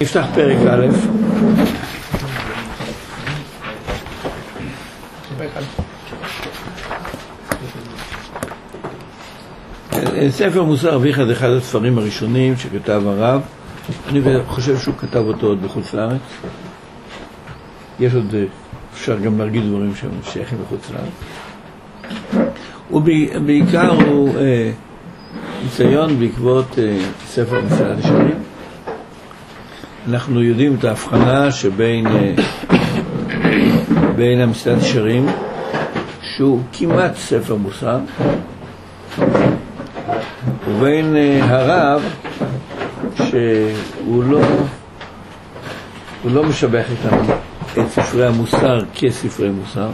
[0.00, 0.86] נפתח פרק א',
[10.30, 13.42] ספר מוסר אביך זה אחד הספרים הראשונים שכתב הרב.
[14.08, 16.20] אני חושב שהוא כתב אותו עוד בחוץ לארץ.
[18.00, 18.34] יש עוד,
[18.94, 21.45] אפשר גם להגיד דברים שהם שייכים לחוץ לארץ
[22.90, 24.70] ובעיקר הוא אה,
[25.62, 28.38] ניסיון בעקבות אה, ספר מסילת ישרים
[30.08, 32.34] אנחנו יודעים את ההבחנה שבין אה,
[34.16, 35.26] בין המסילת ישרים
[36.22, 37.98] שהוא כמעט ספר מוסר
[40.68, 42.02] ובין אה, הרב
[43.14, 44.40] שהוא לא,
[46.22, 46.86] הוא לא משבח
[47.78, 49.88] את ספרי המוסר כספרי מוסר.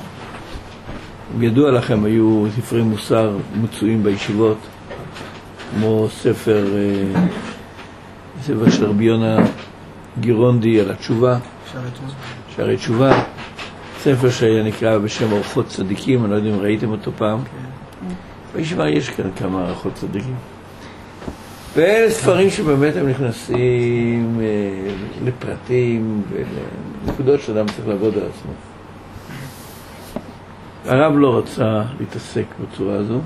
[1.40, 4.58] ידוע לכם, היו ספרי מוסר מצויים בישיבות,
[5.74, 7.24] כמו ספר, אה,
[8.42, 9.36] ספר של רבי יונה
[10.20, 11.38] גירונדי על התשובה,
[12.56, 13.22] שערי תשובה,
[13.98, 17.38] ספר שנקרא בשם אורחות צדיקים, אני לא יודע אם ראיתם אותו פעם.
[17.38, 18.14] כן.
[18.54, 20.34] בישיבה יש כאן כמה אורחות צדיקים.
[21.74, 28.52] ואלה ספרים שבאמת הם נכנסים אה, לפרטים ולנקודות שאדם צריך לעבוד על עצמו.
[30.86, 33.20] הרב לא רצה להתעסק בצורה הזו,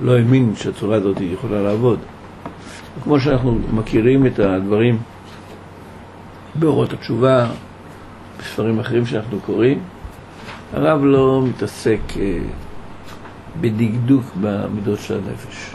[0.00, 1.98] לא האמין שהצורה הזאת יכולה לעבוד.
[3.04, 4.98] כמו שאנחנו מכירים את הדברים
[6.54, 7.46] באורות התשובה,
[8.38, 9.78] בספרים אחרים שאנחנו קוראים,
[10.72, 12.38] הרב לא מתעסק אה,
[13.60, 15.72] בדקדוק במידות של הנפש.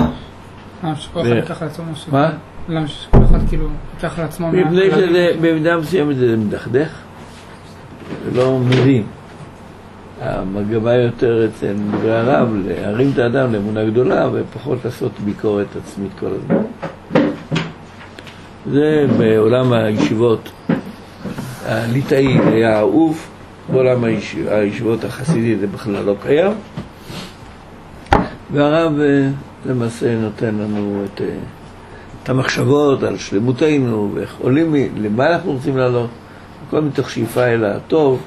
[0.84, 2.12] למה שכל אחד ייקח לעצמו משהו?
[2.12, 2.32] מה?
[2.70, 4.52] למה שכל אחד כאילו ייקח לעצמו...
[4.52, 6.90] מפני שבמידה מסוימת זה מדכדך,
[8.36, 9.04] לא מבין.
[10.22, 16.26] המגמה יותר אצל דברי הרב להרים את האדם לאמונה גדולה ופחות לעשות ביקורת עצמית כל
[16.26, 16.64] הזמן.
[18.72, 20.52] זה בעולם הישיבות.
[21.66, 23.28] הליטאי היה אהוב,
[23.72, 24.04] בעולם
[24.48, 26.52] הישיבות החסידי זה בכלל לא קיים.
[28.54, 29.30] והרב אה,
[29.66, 31.28] למעשה נותן לנו את, אה,
[32.24, 36.10] את המחשבות על שלמותנו ואיך עולים, למה אנחנו רוצים לעלות,
[36.68, 38.22] הכל מתוך שאיפה אל הטוב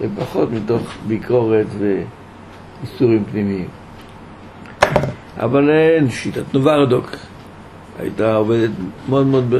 [0.00, 3.68] ופחות מתוך ביקורת ואיסורים פנימיים.
[5.36, 7.10] אבל אין, שיטת נוברדוק
[7.98, 8.70] הייתה עובדת
[9.08, 9.54] מאוד מאוד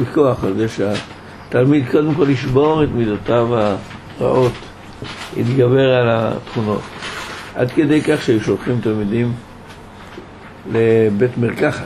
[0.00, 3.48] בכוח על זה שהתלמיד קודם כל ישבור את מידותיו
[4.20, 4.52] הרעות,
[5.36, 6.82] יתגבר על התכונות.
[7.54, 9.32] עד כדי כך שהיו שולחים תלמידים
[10.72, 11.84] לבית מרקחת,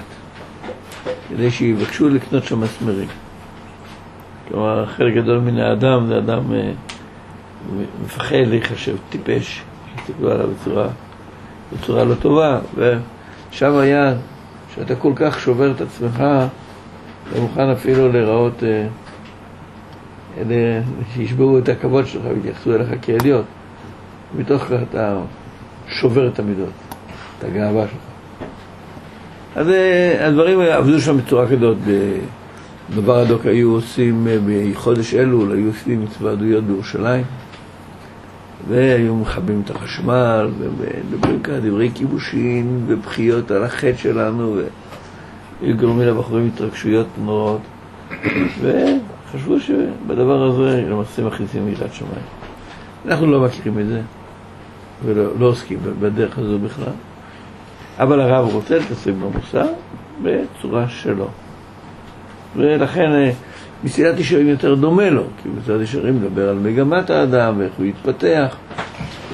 [1.28, 3.08] כדי שיבקשו לקנות שם מסמרים.
[4.48, 6.72] כלומר, חלק גדול מן האדם זה אדם אה,
[8.04, 9.62] מפחד להיחשב טיפש,
[9.98, 10.88] הסתכלו עליו בצורה,
[11.72, 14.14] בצורה לא טובה, ושם היה
[14.74, 16.24] שאתה כל כך שובר את עצמך,
[17.30, 18.86] אתה מוכן אפילו להיראות, אה,
[20.38, 20.82] אלה
[21.14, 23.42] שישברו את הכבוד שלך ויתייחסו אליך כאליון.
[24.38, 25.16] מתוך כך אתה
[25.88, 26.68] שובר את המידות,
[27.38, 28.00] את הגאווה שלך.
[29.56, 31.76] אז אה, הדברים עבדו שם בצורה כזאת.
[32.90, 37.24] דבר הדוק היו עושים אה, בחודש אלול, היו עושים מצווה עדויות בירושלים,
[38.68, 44.56] והיו מכבים את החשמל, ומדברים כאן דברי כיבושין ובכיות על החטא שלנו,
[45.60, 47.60] והיו גורמים לבחורים התרגשויות נוראות,
[48.60, 52.26] וחשבו שבדבר הזה למעשה מכניסים מידת שמיים.
[53.06, 54.00] אנחנו לא מכירים את זה,
[55.04, 56.92] ולא לא עוסקים בדרך הזו בכלל.
[57.98, 59.66] אבל הרב רוצה להתעסק במוסר
[60.22, 61.28] בצורה שלו.
[62.56, 63.30] ולכן אה,
[63.84, 68.56] מסילת ישרים יותר דומה לו, כי מסילת ישרים מדבר על מגמת האדם ואיך הוא יתפתח.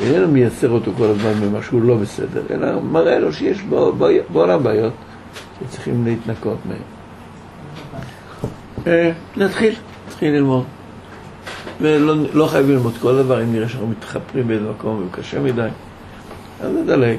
[0.03, 3.62] איננו מייצר אותו כל הזמן ממשהו לא בסדר, אלא מראה לו שיש
[4.33, 4.93] בעולם בעיות
[5.61, 6.78] שצריכים להתנקות מהן.
[8.87, 9.75] אה, נתחיל,
[10.09, 10.65] נתחיל ללמוד.
[11.81, 15.69] ולא לא חייבים ללמוד כל דבר, אם נראה שאנחנו מתחפרים באיזה מקום וקשה מדי,
[16.61, 17.19] אז נדלג.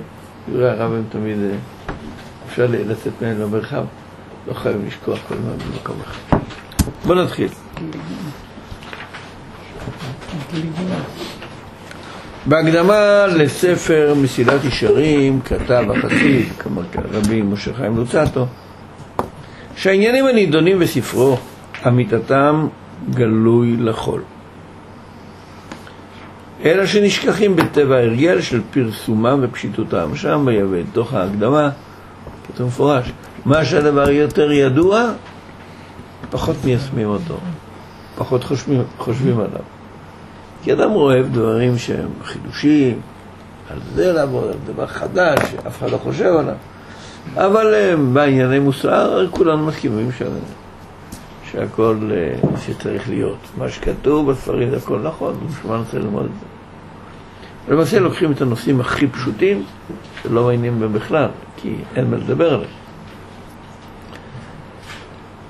[0.49, 1.55] דברי הרב הם תמיד, אה,
[2.49, 3.83] אפשר לצאת מהם למרחב,
[4.47, 6.30] לא חייבים לשכוח כל הזמן במקום אחד.
[7.05, 7.47] בואו נתחיל.
[12.45, 16.81] בהקדמה לספר מסילת ישרים כתב החסיד, כלומר
[17.11, 18.45] רבי משה חיים לוצטו,
[19.75, 21.37] שהעניינים הנידונים בספרו,
[21.87, 22.67] אמיתתם
[23.09, 24.19] גלוי לכל.
[26.65, 30.15] אלא שנשכחים בטבע ההרגל של פרסומם ופשיטותם.
[30.15, 31.69] שם בתוך ההקדמה,
[32.47, 33.11] כתוב מפורש,
[33.45, 35.11] מה שהדבר יותר ידוע,
[36.29, 37.37] פחות מיישמים אותו,
[38.17, 39.61] פחות חושבים, חושבים עליו.
[40.63, 42.99] כי אדם אוהב דברים שהם חידושים,
[43.69, 46.55] על זה לעבוד, על דבר חדש, שאף אחד לא חושב עליו.
[47.35, 50.09] אבל אה, בענייני מוסר כולנו מסכימים.
[51.51, 53.37] שהכל אה, שצריך להיות.
[53.57, 56.45] מה שכתוב בספרים זה הכל נכון, בשביל מה ננסה ללמוד את זה.
[57.73, 59.63] למעשה לוקחים את הנושאים הכי פשוטים,
[60.23, 61.27] שלא מעניינים בהם בכלל,
[61.57, 62.69] כי אין מה לדבר עליהם.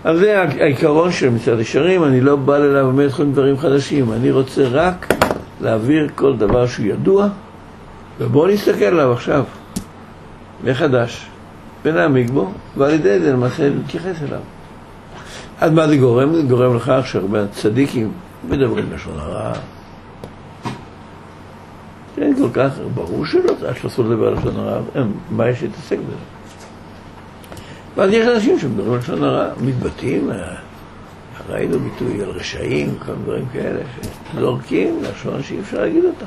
[0.03, 4.67] אז זה העיקרון של מצעד ישרים, אני לא בא ללמד אתכם דברים חדשים, אני רוצה
[4.71, 5.13] רק
[5.61, 7.27] להעביר כל דבר שהוא ידוע,
[8.19, 9.43] ובואו נסתכל עליו עכשיו,
[10.63, 11.27] מחדש,
[11.85, 14.39] ונעמיק בו, ועל ידי זה למעשה נתייחס אליו.
[15.59, 16.35] אז מה זה גורם?
[16.35, 18.11] זה גורם לכך שהרבה צדיקים
[18.49, 19.53] מדברים לשון הרע.
[22.15, 24.81] כן, כל כך, ברור שלא, שאסור לדבר לשון הרע,
[25.31, 26.40] מה יש להתעסק בזה?
[27.97, 30.55] ואז יש אנשים שמדברים לשון הרע, מתבטאים, אה,
[31.49, 33.79] ראינו ביטוי על רשעים, כל דברים כאלה,
[34.33, 36.25] שזורקים לשון שאי אפשר להגיד אותה.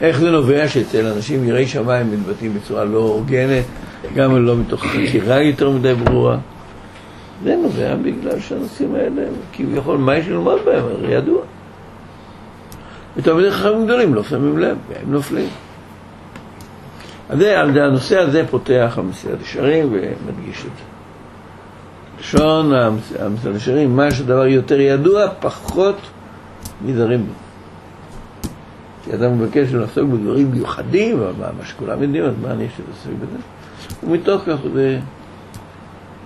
[0.00, 3.64] איך זה נובע שאצל אנשים יראי שמיים מתבטאים בצורה לא הוגנת,
[4.14, 6.38] גם לא מתוך חקירה יותר מדי ברורה?
[7.44, 9.22] זה נובע בגלל שהנושאים האלה,
[9.52, 10.84] כביכול, מה יש ללמוד בהם?
[10.84, 11.42] הרי ידוע.
[13.16, 15.48] ותלמידי חכמים גדולים לא שמים לב, והם נופלים.
[17.32, 20.82] זה, הנושא הזה פותח המסיעת ישרים ומדגיש את זה.
[22.20, 22.72] לשון
[23.18, 25.96] המסיעת ישרים, מה שדבר יותר ידוע, פחות
[26.84, 27.32] נזהרים בו.
[29.04, 33.12] כי אדם מבקש לעסוק בדברים מיוחדים, אבל מה, שכולם יודעים, אז מה אני יש לעסוק
[33.20, 33.38] בזה?
[34.02, 34.98] ומתוך כך זה,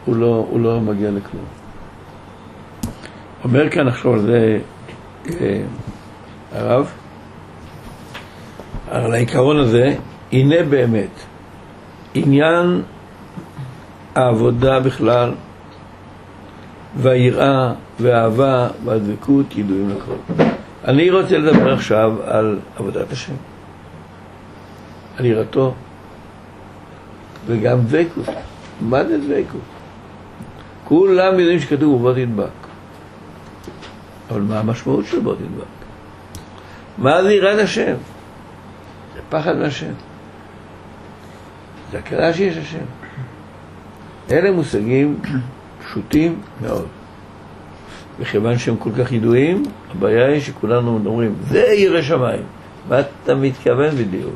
[0.05, 1.45] הוא, לא, הוא לא מגיע לכלום.
[3.45, 4.59] אומר כאן עכשיו על זה
[5.41, 5.63] אה,
[6.53, 6.91] הרב,
[8.91, 9.95] על העיקרון הזה,
[10.33, 11.11] הנה באמת,
[12.15, 12.83] עניין
[14.15, 15.33] העבודה בכלל,
[16.97, 20.45] והיראה, והאהבה, והדבקות ידועים לכל.
[20.85, 23.33] אני רוצה לדבר עכשיו על עבודת השם,
[25.19, 25.75] על יראתו,
[27.47, 28.35] וגם דבקות.
[28.81, 29.61] מה זה דבקות?
[30.85, 32.61] כולם יודעים שכתוב בוא תדבק.
[34.31, 35.65] אבל מה המשמעות של בוא תדבק?
[36.99, 37.95] מה זה יראת השם?
[39.15, 39.93] זה פחד מהשם.
[41.93, 42.85] זה הכרה שיש השם.
[44.31, 45.21] אלה מושגים
[45.85, 46.87] פשוטים מאוד.
[48.21, 52.43] וכיוון שהם כל כך ידועים, הבעיה היא שכולנו אומרים, זה ירא שמיים.
[52.89, 54.35] מה אתה מתכוון בדיוק?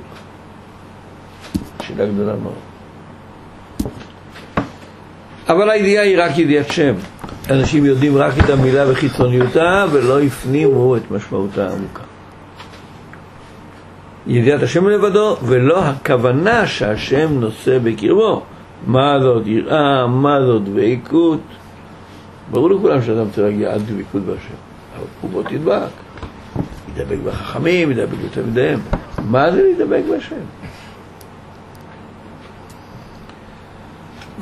[1.82, 2.54] שאלה גדולה מאוד.
[5.48, 6.94] אבל הידיעה היא רק ידיעת שם.
[7.50, 12.03] אנשים יודעים רק את המילה וחיצוניותה ולא הפנימו את משמעותה העמוקה.
[14.26, 18.42] ידיעת השם לבדו, ולא הכוונה שהשם נושא בקרבו.
[18.86, 21.40] מה זאת יראה, מה זאת דבקות.
[22.50, 24.54] ברור לכולם שאדם צריך להגיע עד דבקות בהשם,
[24.96, 25.90] אבל הוא בוא תדבק.
[26.96, 28.80] ידבק בחכמים, ידבק בתלמידיהם.
[29.24, 30.36] מה זה להידבק בהשם?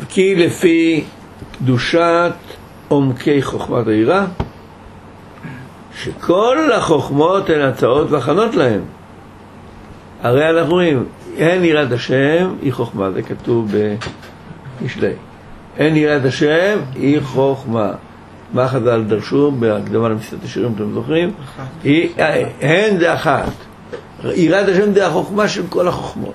[0.09, 1.05] כי לפי
[1.59, 2.33] קדושת
[2.89, 4.27] עומקי חוכמת העירה,
[5.97, 8.81] שכל החוכמות הן הצעות והכנות להן.
[10.23, 11.05] הרי אנחנו רואים,
[11.37, 13.73] אין יראת השם, היא חוכמה, זה כתוב
[14.81, 15.13] במשלי.
[15.77, 17.93] אין יראת השם, היא חוכמה.
[18.53, 21.31] מה חז"ל דרשו בהקדמה למסעדת השירים, אתם זוכרים?
[22.61, 23.53] הן זה אחת.
[24.25, 26.35] יראת השם זה החוכמה של כל החוכמות.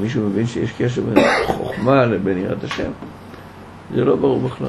[0.00, 2.90] מישהו מבין שיש קשר בין חוכמה לבין יראת השם?
[3.94, 4.68] זה לא ברור בכלל.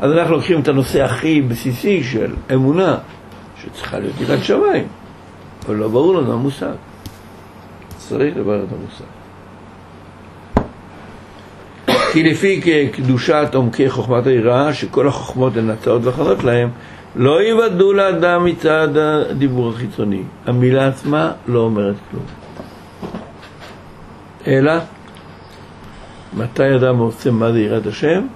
[0.00, 2.96] אז אנחנו לוקחים את הנושא הכי בסיסי של אמונה,
[3.62, 4.84] שצריכה להיות יראת שמיים,
[5.66, 6.74] אבל לא ברור לנו המושג.
[7.98, 9.04] צריך לברר את המושג.
[12.12, 12.60] כי לפי
[12.92, 16.70] קדושת עומקי חוכמת היראה, שכל החוכמות הן הצעות והכנות להם,
[17.16, 20.22] לא יוודאו לאדם מצד הדיבור החיצוני.
[20.46, 22.24] המילה עצמה לא אומרת כלום.
[24.46, 24.72] אלא,
[26.36, 28.26] מתי אדם עושה מה זה יראת השם?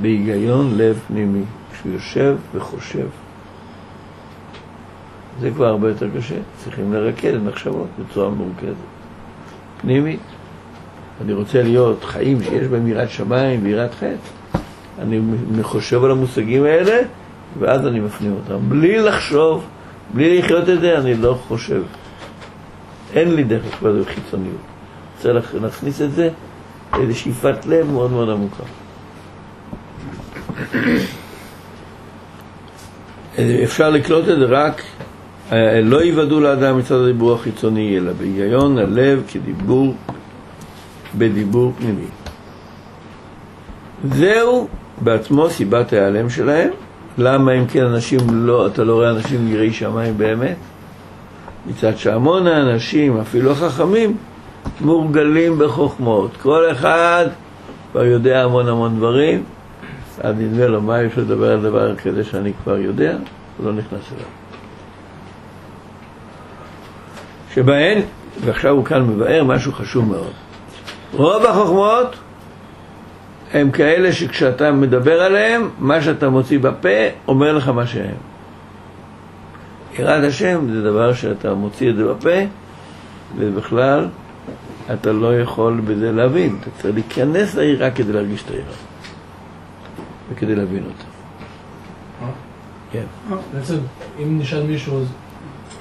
[0.00, 3.21] בהיגיון לב פנימי, כשהוא יושב וחושב.
[5.40, 6.34] זה כבר הרבה יותר קשה,
[6.64, 8.74] צריכים לרכז מחשבות בצורה מורכזת.
[9.80, 10.20] פנימית.
[11.24, 14.58] אני רוצה להיות חיים שיש בהם יראת שמיים ויראת חטא.
[14.98, 15.20] אני
[15.62, 16.98] חושב על המושגים האלה,
[17.58, 18.68] ואז אני מפנים אותם.
[18.68, 19.64] בלי לחשוב,
[20.14, 21.82] בלי לחיות את זה, אני לא חושב.
[23.14, 24.56] אין לי דרך לקרוא לזה חיצוניות.
[25.16, 26.30] רוצה להכניס את זה
[26.92, 28.62] לאיזו שאיפת לב מאוד מאוד עמוקה.
[33.64, 34.82] אפשר לקלוט את זה רק,
[35.82, 39.94] לא יוודאו לאדם מצד הדיבור החיצוני, אלא בהיגיון הלב כדיבור
[41.18, 42.06] בדיבור פנימי.
[44.04, 44.68] זהו
[45.00, 46.70] בעצמו סיבת ההיעלם שלהם.
[47.18, 50.56] למה אם כן אנשים לא, אתה לא רואה אנשים יראי שמיים באמת?
[51.66, 54.16] מצד שהמון האנשים, אפילו החכמים,
[54.80, 56.30] מורגלים בחוכמות.
[56.42, 57.26] כל אחד
[57.92, 59.42] כבר יודע המון המון דברים,
[60.20, 63.16] אז נדמה לו, מה יש לדבר על דבר כזה שאני כבר יודע?
[63.64, 64.41] לא נכנס אליו.
[67.54, 67.98] שבהן,
[68.44, 70.32] ועכשיו הוא כאן מבאר משהו חשוב מאוד.
[71.12, 72.16] רוב החוכמות
[73.52, 76.88] הם כאלה שכשאתה מדבר עליהם, מה שאתה מוציא בפה
[77.28, 78.14] אומר לך מה שהם.
[79.98, 82.38] יראת השם זה דבר שאתה מוציא את זה בפה,
[83.36, 84.08] ובכלל
[84.94, 86.58] אתה לא יכול בזה להבין.
[86.60, 88.74] אתה צריך להיכנס ליראה כדי להרגיש את היראה,
[90.30, 91.04] וכדי להבין אותה.
[92.22, 92.30] אה?
[92.92, 93.04] כן.
[93.54, 93.76] בעצם,
[94.22, 95.06] אם נשאל מישהו, אז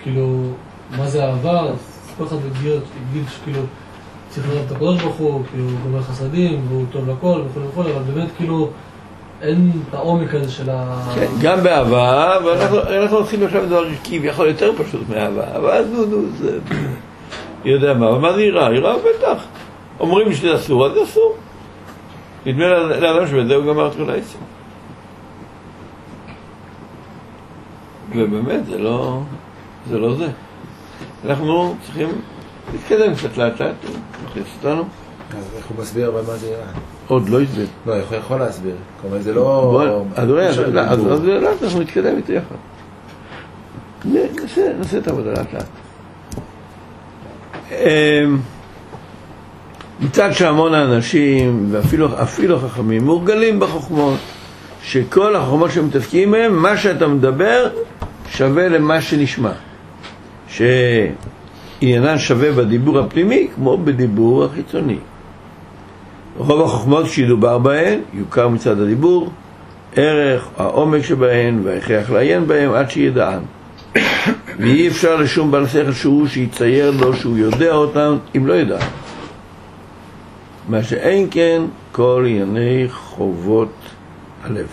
[0.04, 0.54] כאילו,
[0.98, 1.48] מה זה אז
[2.18, 2.82] כל אחד יגיד
[3.12, 3.62] יגיד שכאילו
[4.30, 7.82] צריך לדעת את הקדוש ברוך הוא, כאילו, הוא גומר חסדים, והוא טוב לכל וכו' וכו',
[7.82, 8.70] אבל באמת כאילו
[9.42, 11.02] אין את העומק הזה של ה...
[11.16, 16.60] כן, גם באהבה, ואנחנו עושים עכשיו דבר כביכול יותר פשוט מאהבה, אבל נו, נו, זה...
[17.66, 18.74] יודע מה, אבל מה זה יראה?
[18.76, 19.44] יראה בטח.
[20.00, 21.36] אומרים שזה אסור, אז זה אסור.
[22.46, 24.40] נדמה לאדם שבזה הוא גמר את כל העצם.
[28.16, 29.20] ובאמת, זה לא
[29.90, 30.00] זה.
[30.00, 30.28] לא זה.
[31.26, 32.10] אנחנו צריכים
[32.74, 34.82] להתקדם קצת לאט לאט, הוא מכניס אותנו.
[35.38, 36.66] אז איך הוא מסביר אבל מה זה יראה?
[37.08, 37.68] עוד לא הסביר.
[37.86, 38.76] לא, יכול יכול להסביר.
[39.02, 40.04] כלומר זה לא...
[40.16, 42.56] אז אי אז אפשר אז- לאט אנחנו נתקדם איתו יחד.
[44.78, 45.66] נעשה את העבודה לאט לאט.
[47.72, 48.38] אמ,
[50.00, 54.20] מצד שהמון האנשים, ואפילו אפילו חכמים, מורגלים בחוכמות,
[54.84, 57.70] שכל החוכמות שמתעסקים בהן, מה שאתה מדבר
[58.30, 59.52] שווה למה שנשמע.
[60.52, 64.98] שעניינן שווה בדיבור הפנימי כמו בדיבור החיצוני.
[66.38, 69.30] רוב החוכמות שידובר בהן יוכר מצד הדיבור,
[69.96, 73.42] ערך, העומק שבהן וההכרח לעיין בהן עד שידען.
[74.60, 78.80] ואי אפשר לשום בעל שכל שהוא שיצייר לו שהוא יודע אותם אם לא ידע.
[80.70, 83.74] מה שאין כן כל ענייני חובות
[84.44, 84.68] הלב.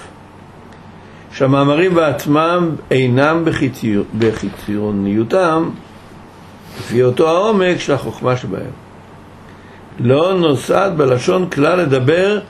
[1.32, 3.44] שהמאמרים בעצמם אינם
[4.18, 5.70] בחיציוניותם
[6.78, 8.70] לפי אותו העומק של החוכמה שבהם.
[10.00, 12.40] לא נוסד בלשון כלל לדבר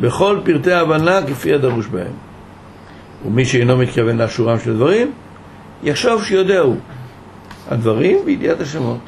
[0.00, 2.12] בכל פרטי ההבנה כפי הדרוש בהם.
[3.26, 5.12] ומי שאינו מתכוון לאשורם של דברים,
[5.82, 6.76] יחשוב שיודע הוא
[7.70, 8.98] הדברים בידיעת השמות.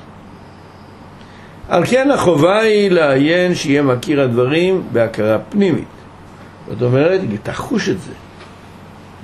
[1.69, 5.85] על כן החובה היא לעיין שיהיה מכיר הדברים בהכרה פנימית.
[6.69, 8.13] זאת אומרת, תחוש את זה.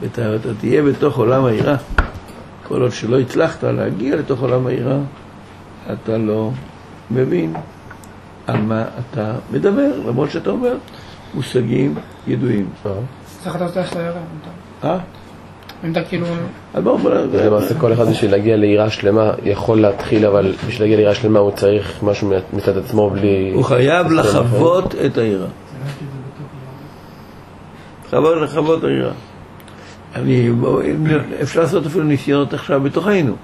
[0.01, 1.77] ואתה אתה תהיה בתוך עולם היראה.
[2.69, 4.99] כל עוד שלא הצלחת להגיע לתוך עולם היראה,
[5.93, 6.51] אתה לא
[7.11, 7.55] מבין
[8.47, 10.75] על מה אתה מדבר, למרות שאתה אומר
[11.35, 11.95] מושגים
[12.27, 12.69] ידועים.
[13.43, 14.21] צריך לדעת איך ליראה.
[14.85, 14.99] אה?
[15.85, 16.27] אם אתה כאילו...
[16.75, 17.15] אז בואו, בואו,
[17.45, 21.51] למעשה כל אחד בשביל להגיע ליראה שלמה יכול להתחיל, אבל בשביל להגיע ליראה שלמה הוא
[21.51, 23.53] צריך משהו מצד עצמו בלי...
[23.55, 25.49] הוא חייב לחוות את היראה.
[28.11, 29.13] חייב לחוות את היראה.
[30.15, 30.83] אני, בוא,
[31.43, 33.37] אפשר לעשות אפילו ניסיונות עכשיו בתוכנו.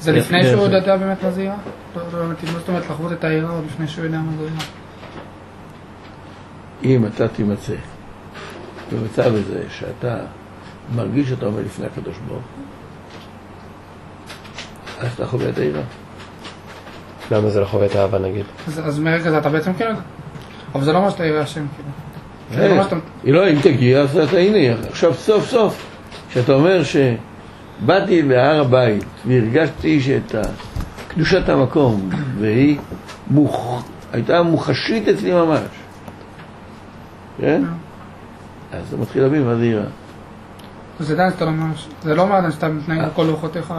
[0.00, 0.72] זה לפני שהוא כן.
[0.74, 1.56] יודע באמת מה זה יראה?
[1.96, 4.64] לא לא מה זאת אומרת לחוות את היראה עוד לפני שהוא יודע מה זה יראה?
[6.84, 7.74] אם אתה תימצא
[8.92, 10.16] במצב הזה שאתה
[10.96, 12.64] מרגיש שאתה עומד לפני הקדוש ברוך הוא,
[15.00, 15.82] אז אתה חווה את היראה.
[17.30, 18.44] למה זה לא חווה את האהבה נגיד?
[18.66, 19.90] אז- מרגע זה אתה בעצם כאילו...
[20.74, 21.90] אבל זה לא אומר שאתה יראה השם כאילו.
[22.62, 22.96] זה לא מה שאתה...
[23.24, 25.87] היא לא, אם תגיע, אז אתה הנה, עכשיו סוף סוף,
[26.38, 30.34] כשאתה אומר שבאתי להר הבית והרגשתי שאת
[31.08, 32.78] קדושת המקום, והיא
[33.30, 33.82] מוכ...
[34.12, 35.60] הייתה מוחשית אצלי ממש,
[37.40, 37.62] כן?
[38.72, 39.84] אז אתה מתחיל להבין מה זה יראה.
[41.00, 41.88] זה עדיין שאתה לא ממש...
[42.02, 43.74] זה לא אומר שאתה מתנהג בכל אורחותיך.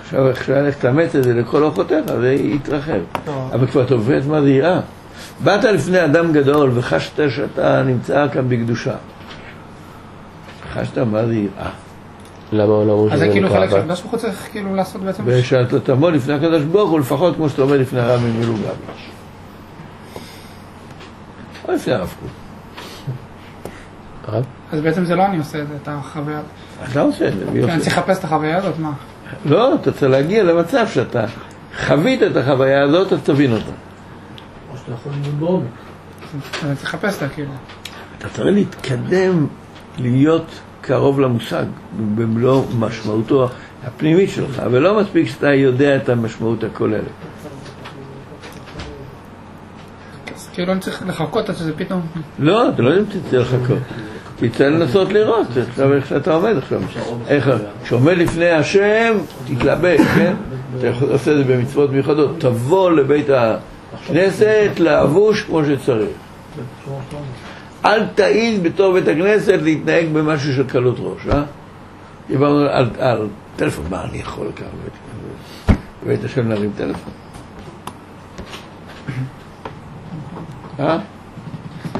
[0.00, 3.00] עכשיו אפשר ללכת תאמץ את זה לכל אורחותיך, זה יתרחב.
[3.52, 4.80] אבל כבר אתה מבין מה זה יראה.
[5.44, 8.94] באת לפני אדם גדול וחשת שאתה נמצא כאן בקדושה.
[10.74, 11.70] חשת מה זה יראה.
[12.52, 13.70] למה לא אומרים אז זה שזה כאילו חלק?
[13.70, 15.22] שהקדוש ברוך הוא צריך כאילו לעשות בעצם...
[15.26, 18.68] ושאתה תעמוד לפני הקדוש ברוך הוא לפחות כמו שאתה עומד לפני הרב ממילוגביץ'.
[21.68, 22.30] או לפני הרב קוק.
[24.72, 26.40] אז בעצם זה לא אני עושה את זה, את החוויה.
[26.90, 27.84] אתה עושה את זה, מי כן, אני עושה?
[27.84, 28.92] צריך לחפש את החוויה הזאת, מה?
[29.44, 31.24] לא, אתה צריך להגיע למצב שאתה
[31.86, 33.64] חווית את החוויה הזאת, אז תבין אותה.
[34.72, 35.66] או שאתה יכול ללמוד בעומק.
[36.62, 37.50] אז אני צריך לחפש אותה כאילו.
[38.18, 39.46] אתה צריך להתקדם,
[39.98, 41.64] להיות קרוב למושג,
[42.14, 43.48] במלוא משמעותו
[43.84, 47.04] הפנימית שלך, ולא מספיק שאתה יודע את המשמעות הכוללת.
[50.34, 52.00] אז כאילו אני צריך לחכות עד שזה פתאום...
[52.38, 53.78] לא, אתה לא תצא לחכות.
[54.36, 56.80] תצא לנסות לראות, עכשיו איך שאתה עומד עכשיו.
[57.28, 57.50] איך,
[57.84, 59.14] כשעומד לפני השם,
[59.46, 60.34] תתלבש, כן?
[60.78, 62.30] אתה לעשות את זה במצוות מיוחדות.
[62.38, 63.26] תבוא לבית
[63.92, 66.08] הכנסת לבוש כמו שצריך.
[67.84, 71.42] אל תעיז בתור בית הכנסת להתנהג במשהו של קלות ראש, אה?
[72.28, 77.12] דיברנו על, על טלפון, מה אני יכול לקחת בבית, בבית השם להרים טלפון?
[80.80, 80.98] אה?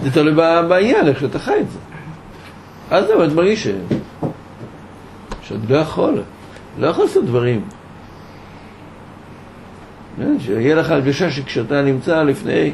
[0.02, 0.34] זה תלוי
[0.68, 1.78] בעניין, איך שאתה חי את זה.
[2.90, 3.68] אז אתה מרגיש ש...
[5.42, 6.22] שאתה לא יכול,
[6.78, 7.64] לא יכול לעשות דברים.
[10.16, 12.72] כן, שיהיה לך הרגשה שכשאתה נמצא לפני,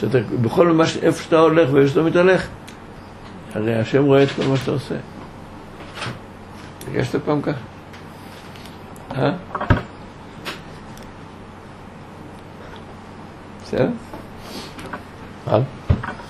[0.00, 2.46] שאתה בכל מה, איפה שאתה הולך ואיפה שאתה מתהלך,
[3.54, 4.94] הרי השם רואה את כל מה שאתה עושה.
[6.88, 7.58] הרגשת פעם ככה?
[9.16, 9.32] אה?
[13.64, 13.86] בסדר?
[15.46, 15.60] אבל-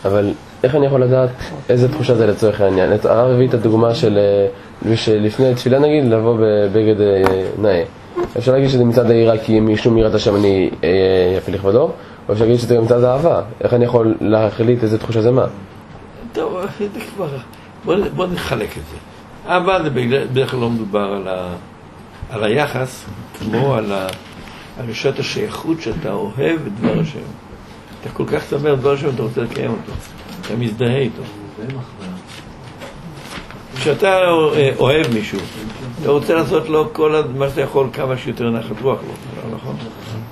[0.04, 1.30] אבל איך אני יכול לדעת
[1.68, 2.92] איזה תחושה זה לצורך העניין?
[3.04, 4.46] הרב הביא את הדוגמה של אה,
[4.90, 7.22] מי שלפני תפילה נגיד, לבוא בבגד אה,
[7.58, 7.82] נאה.
[8.38, 10.88] אפשר להגיד שזה מצד היראה כי משום יראת השם אני אה,
[11.38, 11.90] אפעיל לכבודו,
[12.30, 13.42] או להגיד שזה גם מצד האהבה.
[13.60, 15.46] איך אני יכול להחליט איזה תחושה זה מה?
[16.32, 17.28] טוב, זה כבר...
[17.84, 18.96] בוא, נחלק את זה.
[19.52, 21.54] אהבה זה בדרך כלל לא מדובר על, ה,
[22.30, 23.04] על היחס,
[23.38, 23.92] כמו על
[24.78, 27.18] הרגשת השייכות שאתה אוהב את דבר השם.
[28.00, 29.92] אתה כל כך שמח בדבר השם, אתה רוצה לקיים אותו.
[30.40, 31.22] אתה מזדהה איתו.
[33.76, 35.38] כשאתה אה, אוהב מישהו,
[36.00, 39.76] אתה רוצה לעשות לו כל מה שאתה יכול, כמה שיותר נחת רוח לו, נכון?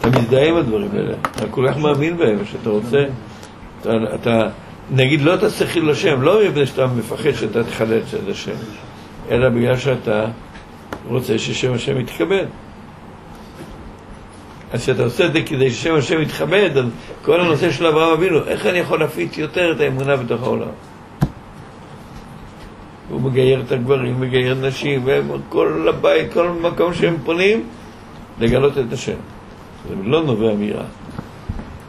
[0.01, 3.05] אתה מזדהה עם הדברים האלה, אתה כל כך מאמין בהם, שאתה רוצה,
[3.81, 4.49] אתה, אתה
[4.91, 8.57] נגיד לא תעשה חילול השם, לא מפני שאתה מפחד שאתה תחלץ את השם,
[9.31, 10.25] אלא בגלל שאתה
[11.09, 12.47] רוצה ששם השם יתכבד.
[14.73, 16.85] אז כשאתה עושה את זה כדי ששם השם יתכבד, אז
[17.25, 20.69] כל הנושא של אברהם אבינו, איך אני יכול להפיץ יותר את האמונה בתוך העולם?
[23.11, 27.67] הוא מגייר את הגברים, מגייר נשים, וכל הבית, כל מקום שהם פונים,
[28.41, 29.17] לגלות את השם.
[29.89, 30.85] זה לא נובע מיראה.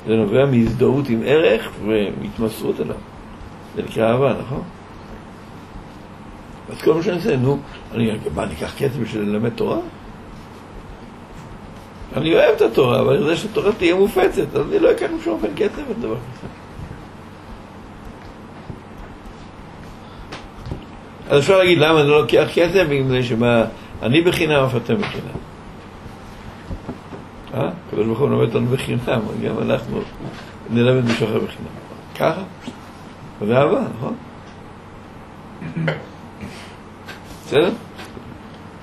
[0.08, 2.96] זה נובע מהזדהות עם ערך והתמסרות אליו.
[3.76, 4.62] זה נקרא אהבה, נכון?
[6.70, 7.60] אז כל מה שאני עושה, נו,
[7.94, 9.78] אני, מה, אני אקח כסף בשביל ללמד תורה?
[12.18, 15.34] אני אוהב את התורה, אבל אני יודע שהתורה תהיה מופצת, אז אני לא אקח בשום
[15.34, 16.59] אופן כסף לדבר כזה.
[21.30, 23.64] אז אפשר להגיד למה אני לא לוקח כסף, בגלל שמה,
[24.02, 25.38] אני בחינם, אף אתם בחינם.
[27.54, 27.70] אה?
[27.88, 30.02] הקדוש ברוך הוא מלמד אותנו בחינם, גם אנחנו
[30.70, 31.70] נלמד מישהו אחר בחינם.
[32.16, 32.42] ככה?
[33.46, 34.14] זה אהבה, נכון?
[37.46, 37.72] בסדר?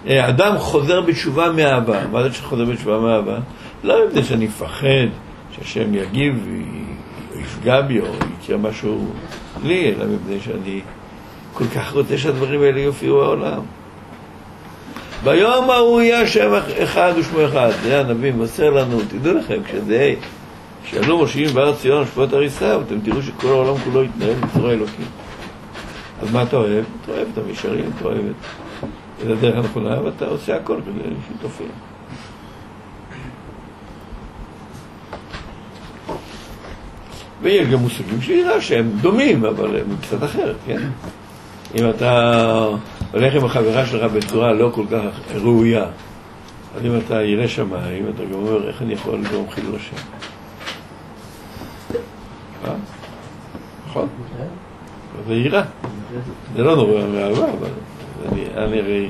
[0.06, 2.06] אה, אדם חוזר בתשובה מאהבה.
[2.06, 3.38] מה זה שחוזר בתשובה מאהבה?
[3.84, 5.06] לא מפני שאני מפחד
[5.52, 6.48] שהשם יגיב
[7.34, 8.06] ויפגע בי או
[8.42, 9.06] יקרה משהו
[9.64, 10.80] לי, אלא מפני שאני
[11.56, 13.60] כל כך רוצה שהדברים האלה יופיעו בעולם.
[15.24, 17.70] ביום ההוא יהיה השם אחד ושמו אחד.
[17.82, 20.14] זה הנביא מבשר לנו, תדעו לכם, כשזה
[20.84, 25.06] שאלו מושיעים בארץ ציון ושפוט הריסה, ואתם תראו שכל העולם כולו יתנהל בצורה אלוקית.
[26.22, 26.84] אז מה אתה אוהב?
[27.02, 28.18] אתה אוהב את המישרים, אתה אוהב
[29.22, 31.66] את הדרך הנכונה, ואתה עושה הכל כדי שתופיע.
[37.42, 40.82] ויש גם מושגים של יראה שהם דומים, אבל הם קצת אחרת, כן?
[41.74, 42.68] אם אתה
[43.12, 45.84] הולך עם החברה שלך בצורה לא כל כך ראויה,
[46.76, 49.96] אז אם אתה ירא שמיים, אתה גם אומר, איך אני יכול לגרום חילול השם?
[52.64, 52.74] אה?
[53.88, 54.08] נכון?
[55.26, 55.62] זה יראה.
[56.56, 57.68] זה לא נורא מאהבה, אבל
[58.32, 59.08] לי הרי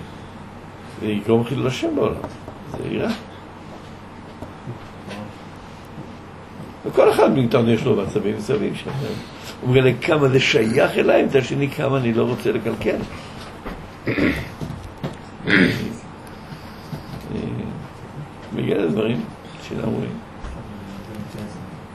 [1.01, 2.15] זה יגרום חילול השם בעולם.
[2.71, 3.11] זה יראה.
[6.87, 8.91] וכל אחד מאיתנו יש לו מצבים מסביב שאתה
[9.63, 12.97] אומר לי כמה זה שייך אליי, מצד שני כמה אני לא רוצה לקלקל.
[18.53, 19.21] מגיע לדברים
[19.69, 20.11] של המורים.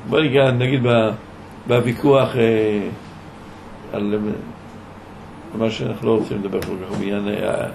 [0.09, 0.83] בוא ניגע, נגיד
[1.67, 2.89] בוויכוח אה,
[3.93, 4.19] על
[5.55, 7.67] מה שאנחנו לא רוצים לדבר כל כך בעניין אה,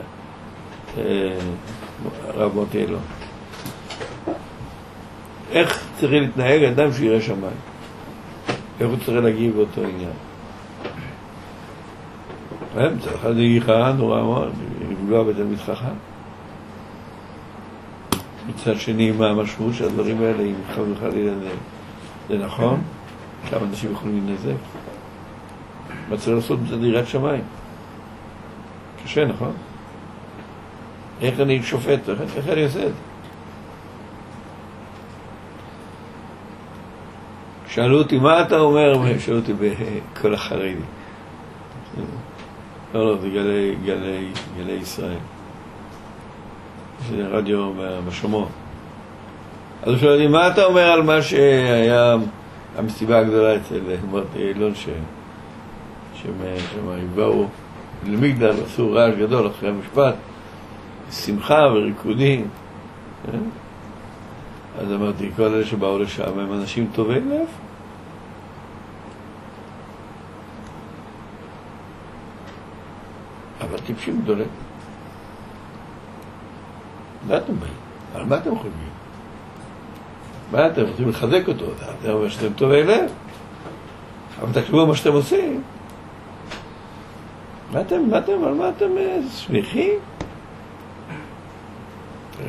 [0.99, 1.39] אה,
[2.29, 3.01] הרב מוטי אלון.
[5.51, 7.76] איך צריך להתנהג אדם שירא שמיים?
[8.81, 10.11] איך הוא צריך להגיב באותו עניין?
[12.97, 14.53] מצד אחד זה יראה נורא מאוד,
[14.91, 15.95] לפגוע בתלמיד חכם.
[18.49, 21.33] מצד שני, מה המשמעות של הדברים האלה, אם חס וחלילה
[22.29, 22.83] זה, נכון?
[23.51, 24.63] כמה אנשים יכולים להינזק?
[26.09, 27.43] מה צריך לעשות מצד יראת שמיים?
[29.05, 29.53] קשה, נכון?
[31.21, 32.09] איך אני שופט?
[32.09, 33.06] איך, איך אני עושה את זה?
[37.77, 39.19] שאלו אותי, מה אתה אומר?
[39.19, 40.81] שאלו אותי בכל החרדים.
[42.95, 45.19] לא, לא, זה גלי, גלי, גלי ישראל.
[47.09, 47.73] זה רדיו
[48.09, 48.49] בשומרון.
[49.83, 52.17] אז שואלים, מה אתה אומר על מה שהיה
[52.77, 54.89] המסיבה הגדולה אצל מרטי אילון, ש...
[56.15, 56.33] שהם
[57.15, 57.47] באו
[58.07, 60.15] למגדל, עשו רעש גדול אחרי המשפט,
[61.11, 62.49] שמחה וריקודים.
[63.27, 63.39] כן?
[64.81, 67.66] אז אמרתי, כל אלה שבאו לשם הם אנשים טובי לב.
[73.71, 74.49] אבל טיפשים גדולים.
[77.27, 77.73] מה אתם באים?
[78.15, 78.91] על מה אתם חושבים?
[80.53, 81.65] מה אתם רוצים לחזק אותו?
[82.01, 83.11] אתם אומרים שאתם טובי לב?
[84.41, 85.63] אבל תחשבו מה שאתם עושים.
[87.73, 89.93] מה אתם, מה אתם, על מה אתם אה, שמחים?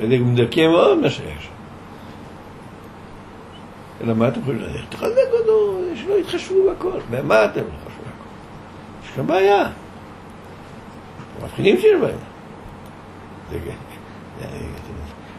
[0.02, 1.50] זה מדכא מאוד מה שיש.
[4.04, 4.90] אלא מה אתם יכולים לדעת?
[4.90, 7.00] תחזק אותו, שלא יתחשבו בהכל.
[7.10, 9.06] במה אתם לא חשבו בהכל?
[9.06, 9.70] יש כאן בעיה.
[11.38, 12.18] אתם מבחינים שיש בעיה.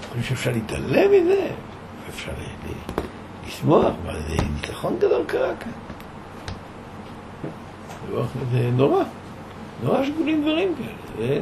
[0.02, 1.48] חושבים שאפשר להתעלם מזה?
[2.08, 2.32] אפשר
[3.46, 3.92] לשמוח?
[4.06, 5.70] מה, זה ניצחון גדול קרה כאן.
[8.52, 9.04] זה נורא.
[9.82, 11.18] נורא שגולים דברים כאלה.
[11.18, 11.40] זה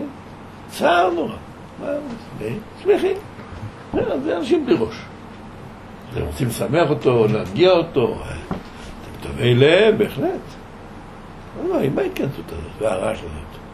[0.71, 1.37] צער נורא.
[2.83, 3.17] שמחים.
[4.25, 4.97] זה אנשים בלי ראש.
[6.13, 10.41] אתם רוצים לשמח אותו, להרגיע אותו, אתם טובי לב, בהחלט.
[11.61, 13.66] אבל מה ההתכנסות הזאת והרעש הזאת?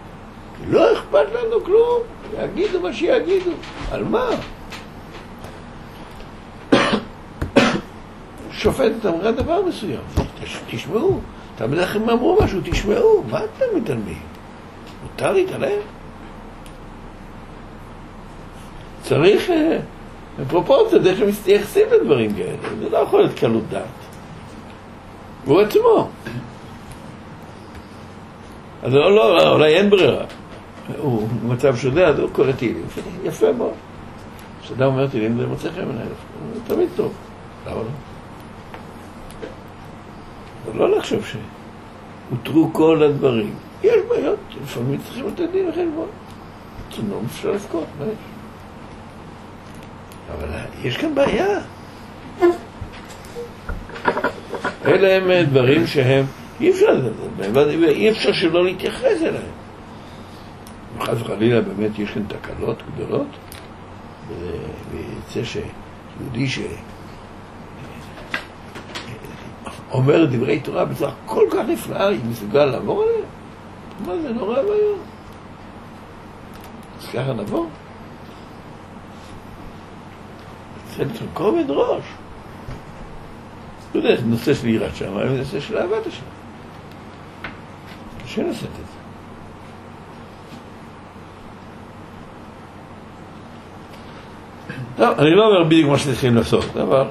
[0.68, 2.00] לא אכפת לנו כלום,
[2.42, 3.50] יגידו מה שיגידו.
[3.90, 4.30] על מה?
[8.52, 10.00] שופטת אמרה דבר מסוים,
[10.70, 11.20] תשמעו,
[11.56, 14.22] תמיד לכם אמרו משהו, תשמעו, מה אתם מתעלמים?
[15.02, 15.78] מותר להתעלם?
[19.02, 19.78] צריך אה,
[20.40, 23.84] בפרופורציות איך שמתייחסים לדברים כאלה, זה לא יכול להיות קלות דעת.
[25.44, 26.08] הוא עצמו.
[28.82, 30.24] אז לא, לא, אולי אין ברירה.
[30.98, 32.84] הוא במצב שונה, אז הוא קורא תהילים.
[33.24, 33.72] יפה מאוד.
[34.62, 36.04] כשאדם אומר תהילים זה מוצא חן בעיניי,
[36.54, 37.12] זה תמיד טוב.
[37.66, 37.82] למה לא?
[40.74, 43.54] לא לחשוב שהותרו כל הדברים.
[43.82, 46.08] יש בעיות, לפעמים צריכים לתת דין וחשבון.
[46.90, 48.12] צנום אפשר לבכות, מה יש?
[50.32, 50.48] אבל
[50.82, 51.60] יש כאן בעיה.
[54.84, 56.24] אלה הם דברים שהם,
[56.60, 57.00] אי אפשר,
[57.88, 59.61] אי אפשר שלא להתייחס אליהם.
[61.02, 63.26] חס וחלילה באמת יש כאן תקלות גדולות,
[64.90, 66.58] ויצא שיהודי ש...
[69.90, 73.24] אומר דברי תורה בצורה כל כך נפלאה, היא מסוגל לעבור עליה?
[74.06, 74.98] מה זה נורא ואיום.
[76.98, 77.66] אז ככה נבוא?
[80.96, 82.04] צריך כובד ראש.
[83.94, 86.22] יודע, זה נושא של יראת שמיים, זה נושא של אהבת השם.
[88.24, 88.91] קשה לשאת את זה.
[94.96, 97.04] טוב, אני לא אומר בדיוק מה שצריכים לעשות, אבל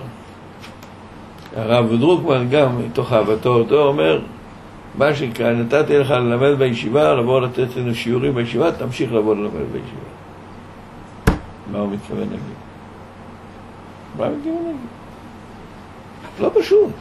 [1.56, 4.22] הרב דרוקמן גם, מתוך אהבתו אותו, אומר,
[4.96, 10.12] מה שנקרא, נתתי לך ללמד בישיבה, לבוא לתת לנו שיעורים בישיבה, תמשיך לבוא ללמד בישיבה.
[11.72, 12.40] מה הוא מתכוון להגיד?
[14.18, 14.82] מה הוא מתכוון להגיד?
[16.40, 16.92] לא פשוט.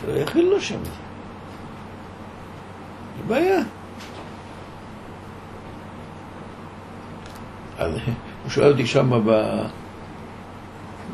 [0.00, 0.78] שלא יכיל לו שם.
[3.16, 3.60] זה בעיה.
[7.80, 7.92] אז
[8.42, 9.10] הוא שואל אותי שם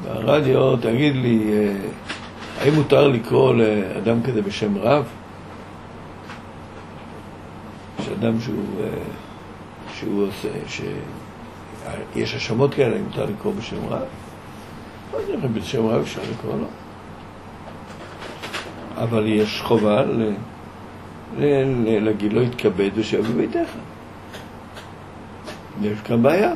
[0.05, 1.77] ברדיו, תגיד לי, אה,
[2.61, 5.05] האם מותר לקרוא לאדם כזה בשם רב?
[8.05, 8.89] שאדם שהוא, אה,
[9.95, 10.49] שהוא עושה,
[12.15, 14.03] שיש האשמות כאלה, האם מותר לקרוא בשם רב?
[15.13, 16.67] לא יודע, בשם רב אפשר לקרוא לו.
[18.97, 20.05] אבל יש חובה.
[21.39, 23.71] להגיד לו, יתכבד ושב בביתך.
[25.83, 26.53] יש כאן בעיה.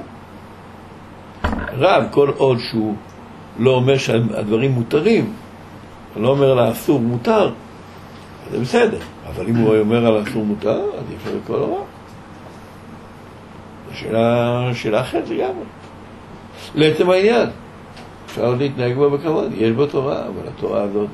[1.78, 2.94] רב, כל עוד שהוא
[3.59, 5.33] לא אומר שהדברים מותרים,
[6.16, 7.52] לא אומר על האסור מותר,
[8.50, 8.98] זה בסדר.
[9.26, 11.85] אבל אם הוא אומר על האסור מותר, אז אי אפשר לקרוא.
[13.88, 15.64] זו שאלה, שאלה אחרת לגמרי.
[16.74, 17.48] לעצם העניין,
[18.26, 21.09] אפשר להתנהג בה בכבוד, יש בו תורה, אבל התורה הזאת,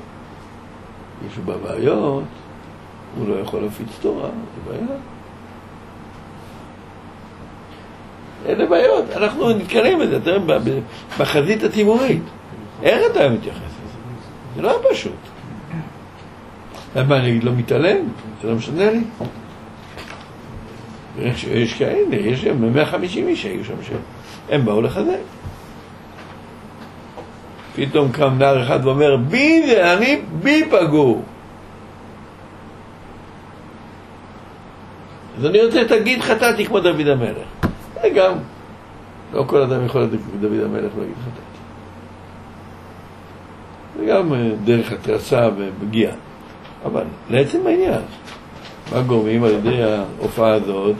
[1.27, 2.23] יש בה בעיות,
[3.17, 4.97] הוא לא יכול להפיץ תורה, זה בעיה.
[8.45, 10.37] אלה בעיות, אנחנו נתקלים בזה, תראה,
[11.19, 12.21] בחזית הציבורית.
[12.83, 13.97] איך אתה מתייחס לזה?
[14.55, 15.11] זה לא פשוט.
[16.95, 17.97] מה, אני לא מתעלם?
[18.41, 19.01] זה לא משנה לי.
[21.51, 23.73] יש כאלה, יש 150 איש שהיו שם,
[24.49, 25.19] הם באו לחזק.
[27.75, 31.21] פתאום קם נער אחד ואומר, בי זה, אני, בי פגעו.
[35.37, 37.56] אז אני רוצה, תגיד חטאתי כמו דוד המלך.
[38.01, 38.33] זה גם
[39.33, 41.57] לא כל אדם יכול להיות דוד המלך ולהגיד חטאתי.
[43.97, 46.13] זה גם אה, דרך התרסה ופגיעה.
[46.85, 48.01] אבל לעצם העניין,
[48.91, 50.95] מה גורמים על ידי ההופעה הזאת?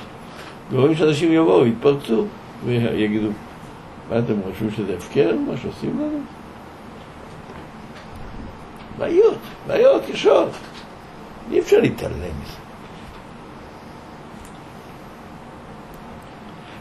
[0.72, 2.26] גורמים שאנשים יבואו, יתפרצו
[2.66, 3.30] ויגידו,
[4.10, 6.20] מה אתם חושבים שזה הפקר מה שעושים לנו?
[8.98, 10.50] בעיות, בעיות קשות.
[11.52, 12.67] אי אפשר להתעלם מזה.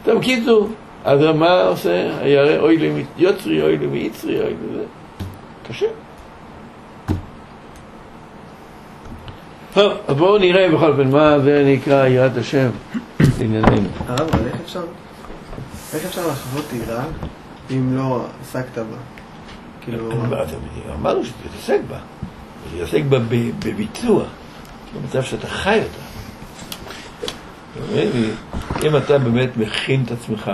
[0.06, 0.68] טוב, קיצור,
[1.04, 2.18] אז מה עושה?
[2.20, 4.84] הירא אוי לי מיוצרי, אוי לי מיצרי, אוי לי זה.
[5.68, 5.86] קשה.
[9.74, 12.68] טוב, אז בואו נראה בכל אופן מה זה נקרא יראת השם
[13.20, 13.88] לענייננו.
[14.08, 14.84] הרב, אבל איך אפשר,
[15.94, 17.04] איך אפשר לחוות יראה
[17.70, 18.96] אם לא עסקת בה?
[19.80, 20.10] כאילו...
[20.94, 21.98] אמרנו שתתעסק בה,
[22.76, 23.18] תתעסק בה
[23.58, 24.24] בביצוע,
[24.94, 26.05] במצב שאתה חי אותה.
[27.76, 28.30] אתה מבין?
[28.84, 30.50] אם אתה באמת מכין את עצמך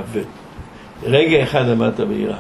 [1.03, 2.37] ורגע אחד עמדת ביראה,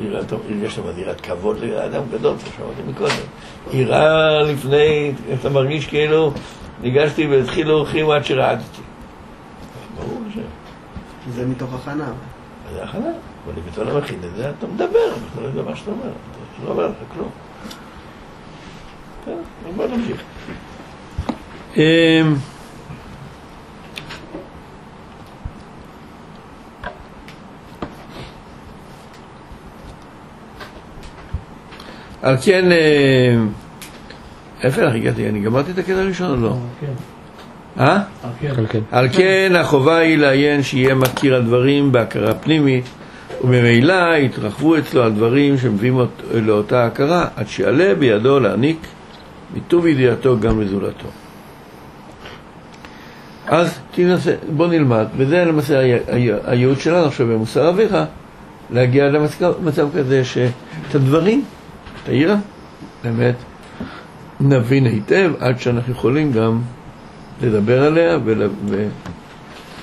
[0.00, 3.26] יראת, הרגשת אבל יראת כבוד לאדם גדול, כמו שאמרתי מקודם.
[3.72, 6.32] יראה לפני, אתה מרגיש כאילו
[6.82, 8.82] ניגשתי והתחילו אורחים עד שרעדתי.
[9.96, 10.38] ברור ש...
[11.34, 12.12] זה מתוך הכנה.
[12.72, 15.76] זה הכנה, אבל אם אתה לא מכין את זה, אתה מדבר, אתה לא יודע מה
[15.76, 17.30] שאתה אומר, אתה לא אומר לך כלום.
[19.26, 20.22] אז בוא נמשיך.
[32.24, 33.36] על כן, אה,
[34.62, 35.28] איפה לך הגעתי?
[35.28, 36.56] אני גמרתי את הקטע הראשון או לא?
[36.80, 36.86] כן.
[37.84, 38.02] אה?
[38.40, 38.52] כן.
[38.68, 38.78] כן.
[38.90, 42.84] על כן החובה היא לעיין שיהיה מכיר הדברים בהכרה פנימית
[43.44, 48.78] וממילא יתרחבו אצלו הדברים שמביאים אות- לאותה הכרה עד שיעלה בידו להעניק
[49.56, 51.08] מטוב ידיעתו גם לזולתו.
[53.46, 57.96] אז תנסה, בוא נלמד, וזה למעשה הי- הי- הייעוד שלנו עכשיו במוסר אביך,
[58.70, 60.50] להגיע למצב כזה שאת
[60.94, 61.44] הדברים,
[62.04, 62.36] את העירה,
[63.04, 63.34] באמת
[64.40, 66.60] נבין היטב עד שאנחנו יכולים גם
[67.42, 68.50] לדבר עליה ול-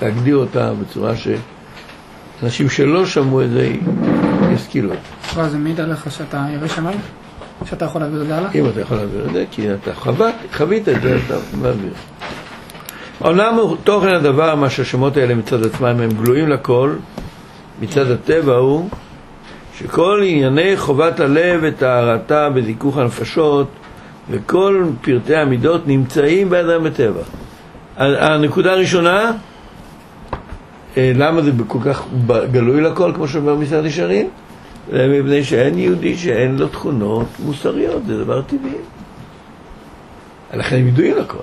[0.02, 3.72] ולהגדיר אותה בצורה שאנשים שלא שמעו את זה
[4.52, 4.90] ישכילו.
[5.30, 6.98] כבר זה מעיד עליך שאתה ירא שמיים?
[7.64, 8.50] שאתה יכול להעביר את זה הלאה?
[8.54, 11.92] אם אתה יכול להעביר את זה, כי אתה חוות, חווית את זה, אתה מעביר.
[13.20, 16.94] אומנם תוכן הדבר, מה שהשמות האלה מצד עצמם הם גלויים לכל,
[17.82, 18.88] מצד הטבע הוא
[19.78, 23.66] שכל ענייני חובת הלב וטהרתה בזיכוך הנפשות
[24.30, 27.22] וכל פרטי המידות נמצאים באדם בטבע.
[27.96, 29.32] הנקודה הראשונה,
[30.96, 32.04] אה, למה זה כל כך
[32.52, 34.28] גלוי לכל, כמו שאומר משרד ישרים?
[34.92, 38.72] זה מפני שאין יהודי שאין לו תכונות מוסריות, זה דבר טבעי.
[40.54, 41.38] לכן הם ידועים לכל.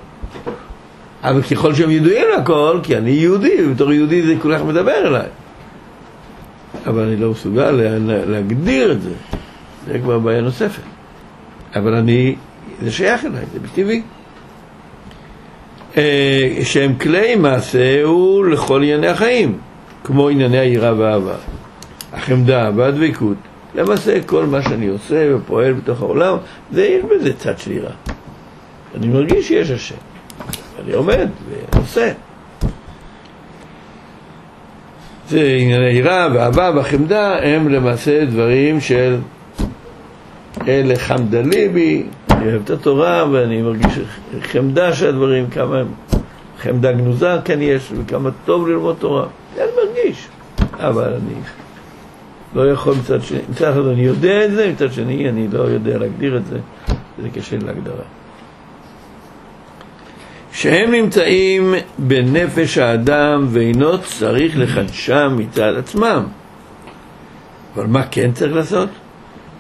[1.24, 5.28] אבל ככל שהם ידועים לכל, כי אני יהודי, ובתור יהודי זה כל כך מדבר אליי.
[6.86, 9.14] אבל אני לא מסוגל לה, לה, להגדיר את זה.
[9.88, 10.82] זה כבר בעיה נוספת.
[11.76, 12.36] אבל אני,
[12.82, 14.02] זה שייך אליי, זה בטבעי.
[15.98, 19.58] אה, שהם כלי מעשה הוא לכל ענייני החיים,
[20.04, 21.36] כמו ענייני היראה והאהבה.
[22.14, 23.38] החמדה והדבקות.
[23.76, 26.38] למעשה כל מה שאני עושה ופועל בתוך העולם,
[26.72, 27.92] זה יש בזה צד של יראה.
[28.96, 29.96] אני מרגיש שיש השם.
[30.84, 31.28] אני עומד
[31.74, 32.12] ועושה.
[35.30, 39.18] זה ענייני יראה ואהבה והחמדה הם למעשה דברים של
[40.68, 44.00] אלה חמדה ליבי, אני אוהב את התורה ואני מרגיש
[44.42, 45.88] חמדה של הדברים, כמה הם,
[46.60, 49.26] חמדה גנוזה כן יש וכמה טוב ללמוד תורה,
[49.58, 50.28] אני מרגיש,
[50.74, 51.34] אבל אני
[52.56, 55.98] לא יכול מצד שני, מצד אחד אני יודע את זה, מצד שני אני לא יודע
[55.98, 56.58] להגדיר את זה,
[57.22, 58.19] זה קשה להגדרה.
[60.60, 66.24] שהם נמצאים בנפש האדם ואינו צריך לחדשם מצד עצמם.
[67.76, 68.90] אבל מה כן צריך לעשות?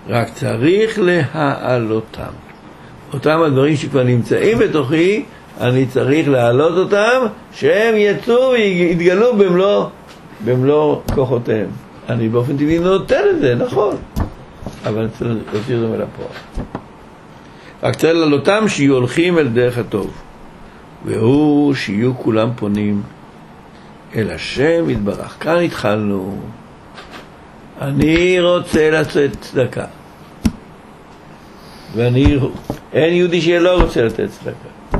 [0.07, 2.31] רק צריך להעלותם.
[3.13, 5.23] אותם הדברים שכבר נמצאים בתוכי,
[5.61, 9.85] אני צריך להעלות אותם, שהם יצאו ויתגלו במלוא,
[10.45, 11.67] במלוא כוחותיהם.
[12.09, 13.95] אני באופן טבעי נותן את זה, נכון,
[14.85, 16.65] אבל אני צריך להוציא אותם אל הפועל.
[17.83, 20.28] רק צריך להעלותם שיהיו הולכים אל דרך הטוב.
[21.05, 23.01] והוא שיהיו כולם פונים
[24.15, 25.37] אל השם יתברך.
[25.39, 26.37] כאן התחלנו.
[27.81, 29.85] אני רוצה לתת צדקה.
[31.95, 32.37] ואני,
[32.93, 34.99] אין יהודי שלא רוצה לתת צדקה.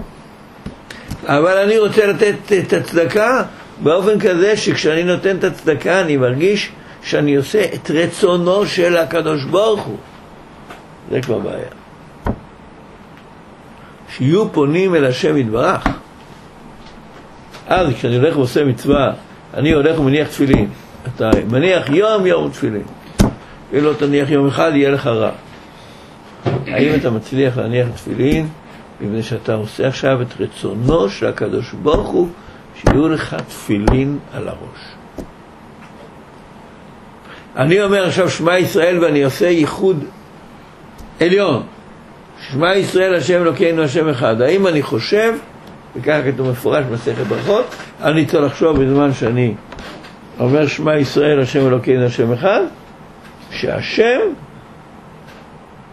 [1.26, 3.44] אבל אני רוצה לתת את הצדקה
[3.84, 6.72] באופן כזה שכשאני נותן את הצדקה אני מרגיש
[7.04, 9.98] שאני עושה את רצונו של הקדוש ברוך הוא.
[11.12, 11.79] זה כבר בעיה.
[14.10, 15.84] שיהיו פונים אל השם יתברך.
[17.67, 19.12] אז כשאני הולך ועושה מצווה,
[19.54, 20.69] אני הולך ומניח תפילין,
[21.08, 22.84] אתה מניח יום יום תפילין.
[23.74, 25.32] אם לא תניח יום אחד, יהיה לך רע.
[26.67, 28.48] האם אתה מצליח להניח תפילין,
[29.02, 32.28] מפני שאתה עושה עכשיו את רצונו של הקדוש ברוך הוא,
[32.76, 34.80] שיהיו לך תפילין על הראש.
[37.56, 40.04] אני אומר עכשיו שמע ישראל ואני עושה ייחוד
[41.22, 41.63] עליון.
[42.41, 44.41] שמע ישראל השם אלוקינו השם אחד.
[44.41, 45.34] האם אני חושב,
[45.95, 47.65] וככה כתוב מפורש במסכת ברכות,
[48.02, 49.54] אני צריך לחשוב בזמן שאני
[50.39, 52.62] אומר שמע ישראל השם אלוקינו השם אחד,
[53.52, 54.19] שהשם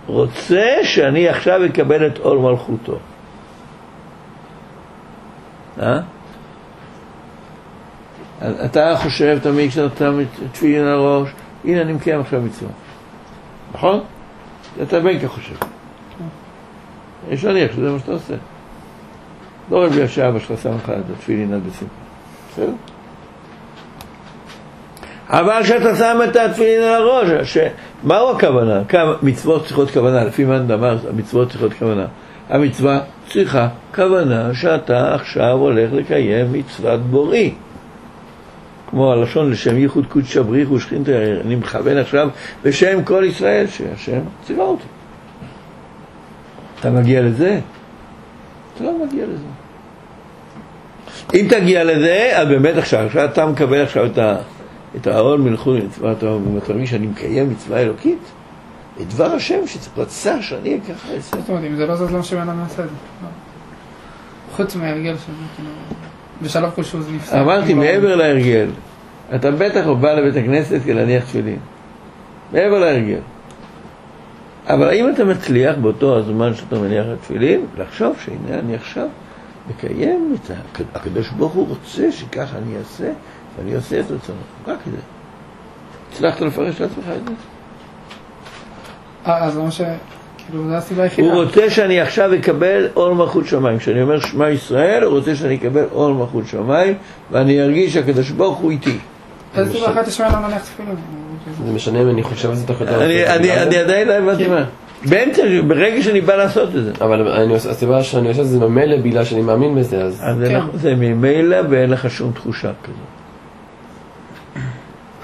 [0.06, 2.98] רוצה שאני עכשיו אקבל את עול מלכותו.
[5.82, 5.98] אה?
[8.64, 10.10] אתה חושב תמיד כשאתה
[10.52, 11.28] תפילין על הראש,
[11.64, 12.70] הנה אני מקיים עכשיו מצווה.
[13.74, 14.00] נכון?
[14.82, 15.75] אתה בין כך חושב.
[17.30, 18.34] יש להניח שזה מה שאתה עושה.
[19.70, 21.94] לא רק בגלל שאבא שלך שם לך את התפילין עד בשמחה.
[22.52, 22.72] בסדר?
[25.28, 27.56] אבל כשאתה שם את התפילין על הראש,
[28.04, 28.84] מהו הכוונה?
[28.88, 30.24] כמה מצוות צריכות כוונה?
[30.24, 32.06] לפי מאן דאמר, המצוות צריכות כוונה.
[32.48, 37.54] המצווה צריכה כוונה שאתה עכשיו הולך לקיים מצוות בורי.
[38.90, 42.28] כמו הלשון לשם ייחוד קודשא בריך ושכינתא, אני מכוון עכשיו
[42.62, 44.95] בשם כל ישראל שהשם ציווה אותי.
[46.80, 47.60] אתה מגיע לזה?
[48.74, 49.44] אתה לא מגיע לזה.
[51.34, 54.36] אם תגיע לזה, אז באמת עכשיו, עכשיו אתה מקבל עכשיו את, ה,
[54.96, 56.26] את העול מלכות מצווה, אתה
[56.70, 58.18] מרגיש שאני מקיים מצווה אלוקית,
[59.00, 61.36] את דבר השם שרצה שאני ככה אעשה.
[61.36, 63.26] זאת אומרת, אם זה לא זאת, לא משנה מה נעשה את זה.
[64.56, 65.70] חוץ מההרגל שלנו, כאילו,
[66.42, 67.34] בשלב כלשהו זה נפסק.
[67.34, 68.68] אמרתי, כאילו, מעבר להרגל,
[69.34, 71.58] אתה בטח בא לבית הכנסת כדי להניח תפילין.
[72.52, 73.20] מעבר להרגל.
[74.66, 79.06] אבל האם אתה מצליח באותו הזמן שאתה מניח את התפילין, לחשוב שהנה אני עכשיו
[79.70, 80.54] מקיים את ה...
[80.94, 83.12] הקדוש ברוך הוא רוצה שככה אני אעשה,
[83.58, 84.38] ואני עושה את רצונו.
[84.66, 84.96] רק זה.
[86.12, 87.34] הצלחת לפרש לעצמך את זה?
[89.26, 89.80] אה, אז זה מה ש...
[90.46, 91.28] כאילו, זו הסיבה היחידה.
[91.28, 93.78] הוא רוצה שאני עכשיו אקבל עול מלכות שמיים.
[93.78, 96.94] כשאני אומר שמע ישראל, הוא רוצה שאני אקבל עול מלכות שמיים,
[97.30, 98.98] ואני ארגיש שהקדוש ברוך הוא איתי.
[99.58, 99.72] איזה
[100.64, 100.96] תפילין?
[101.66, 103.04] זה משנה אם אני חושב על זה תוך יותר...
[103.04, 103.22] אני-
[103.78, 104.64] עדיין לא הבנתי מה.
[105.08, 106.92] באמצע, ברגע שאני בא לעשות את זה.
[107.00, 110.20] אבל הסיבה שאני עושה את זה ממילא בגלל שאני מאמין בזה, אז...
[110.22, 110.60] אז זה כן.
[110.74, 112.96] זה ממילא ואין לך שום תחושה כזאת.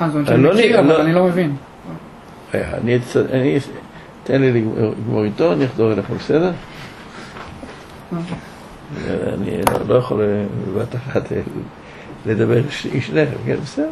[0.03, 1.57] אה, זאת אומרת אני שאני לא מכיר, אבל לא- אני לא מבין.
[2.55, 3.59] אני
[4.25, 6.51] תן לי לגמור- איתו, אני אחזור אליך, בסדר?
[8.12, 10.25] אני לא- לא יכול
[10.75, 11.23] בבת אחת
[12.27, 13.88] לדבר עם שניכם, כן, בסדר?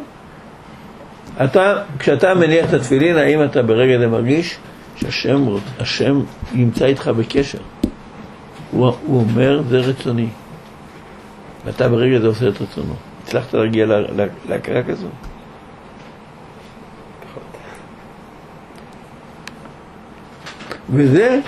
[1.43, 4.57] אתה, כשאתה מניח את התפילין, האם אתה ברגע זה מרגיש
[4.95, 5.45] שהשם
[5.79, 6.21] השם
[6.53, 7.57] נמצא איתך בקשר?
[8.71, 10.27] הוא, הוא אומר, זה רצוני.
[11.65, 12.93] ואתה ברגע זה עושה את רצונו.
[13.23, 15.07] הצלחת להגיע לה- לה- להכרה כזו?
[20.89, 21.39] וזה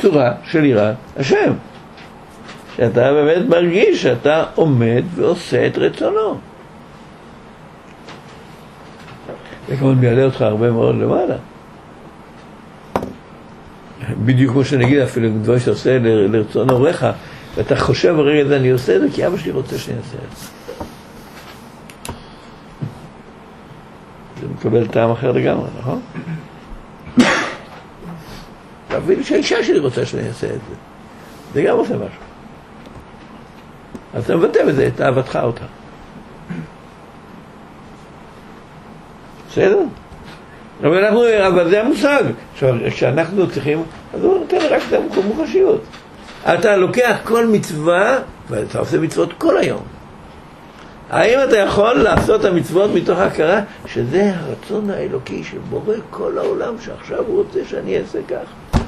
[0.00, 1.52] צורה של יראת השם.
[2.76, 6.38] שאתה באמת מרגיש שאתה עומד ועושה את רצונו.
[9.68, 11.36] זה כמובן מעלה אותך הרבה מאוד למעלה.
[14.24, 17.06] בדיוק כמו שאני אגיד, אפילו דברים שאתה עושה לרצון הוריך,
[17.56, 20.36] ואתה חושב ברגע הזה, אני עושה את זה כי אבא שלי רוצה שאני אעשה את
[20.36, 20.46] זה.
[24.40, 26.00] זה מקבל טעם אחר לגמרי, נכון?
[28.98, 30.74] אפילו שהאישה שלי רוצה שאני אעשה את זה.
[31.54, 32.20] זה גם עושה משהו.
[34.14, 35.64] אז אתה מבטא בזה את אהבתך אותה.
[39.54, 39.78] בסדר?
[40.80, 42.24] אבל אנחנו, אבל זה המושג.
[42.52, 43.82] עכשיו, כשאנחנו צריכים,
[44.14, 45.80] אז הוא נותן רק את המוחשיות.
[46.54, 49.82] אתה לוקח כל מצווה, ואתה עושה מצוות כל היום.
[51.10, 57.24] האם אתה יכול לעשות את המצוות מתוך ההכרה שזה הרצון האלוקי שבורא כל העולם, שעכשיו
[57.26, 58.80] הוא רוצה שאני אעשה כך?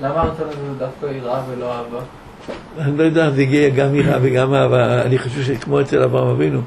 [0.00, 2.00] למה הזה זה דווקא יראה ולא אהבה?
[2.78, 5.02] אני לא יודע, זה הגיע גם יראה וגם אהבה.
[5.02, 6.60] אני חושב שכמו אצל אברהם אבינו,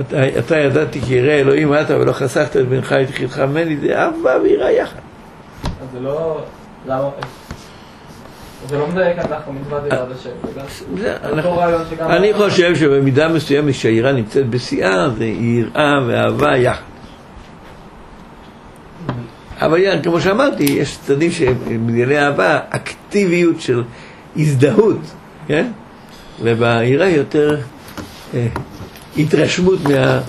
[0.00, 3.98] אתה, אתה ידעתי כי יראה אלוהים אתה ולא חסכת את בנך את יחידך ממני, זה
[3.98, 5.00] אהבה ויראה יחד.
[5.64, 6.40] אז זה לא...
[6.86, 7.08] למה...
[8.68, 10.30] זה לא מדייק דווקא מצוות יראת השם.
[11.22, 12.10] אנחנו, שגם...
[12.10, 16.82] אני חושב שבמידה מסוימת שהיראה נמצאת בשיאה, זה יראה ואהבה יחד.
[19.60, 23.82] אבל כמו שאמרתי, יש צדדים שבענייני אהבה, אקטיביות של
[24.36, 25.00] הזדהות,
[25.48, 25.70] כן?
[26.42, 27.60] וביראה יותר
[28.34, 28.46] אה,
[29.16, 30.20] התרשמות מה,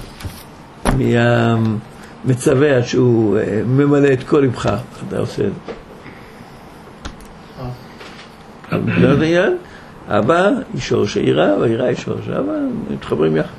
[2.24, 4.70] מהמצווה עד שהוא אה, ממלא את כל לבך,
[5.07, 5.74] אתה עושה את זה.
[8.72, 9.57] על בגלל העניין,
[10.07, 12.53] אבא היא שורש היראה, והיראה היא שורש אבא,
[12.89, 13.49] מתחברים יחד.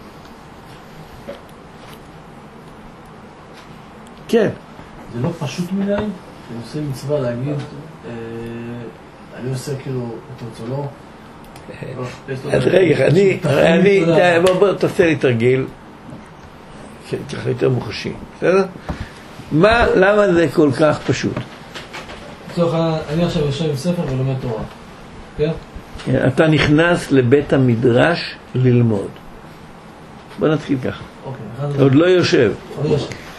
[4.29, 4.49] כן,
[5.15, 6.05] זה לא פשוט מדי, אני
[6.63, 7.55] עושה מצווה להגיד,
[8.07, 8.11] אה,
[9.41, 10.89] אני עושה כאילו את רצונו.
[11.99, 12.05] לא,
[12.53, 14.05] אז רגע, אני, אני.
[14.43, 15.67] בוא, בוא תעשה לי תרגיל,
[17.11, 18.65] שצריך יותר מוחשי, בסדר?
[19.53, 21.33] מה, למה זה כל כך פשוט?
[22.53, 22.75] לצורך
[23.15, 24.63] אני עכשיו יושב עם ספר ולומד תורה,
[25.37, 25.51] כן?
[26.27, 29.09] אתה נכנס לבית המדרש ללמוד.
[30.39, 31.05] בוא נתחיל ככה.
[31.27, 32.53] אוקיי, אתה עוד לא יושב.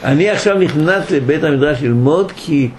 [0.03, 2.69] אני עכשיו נכנס לבית המדרש ללמוד כי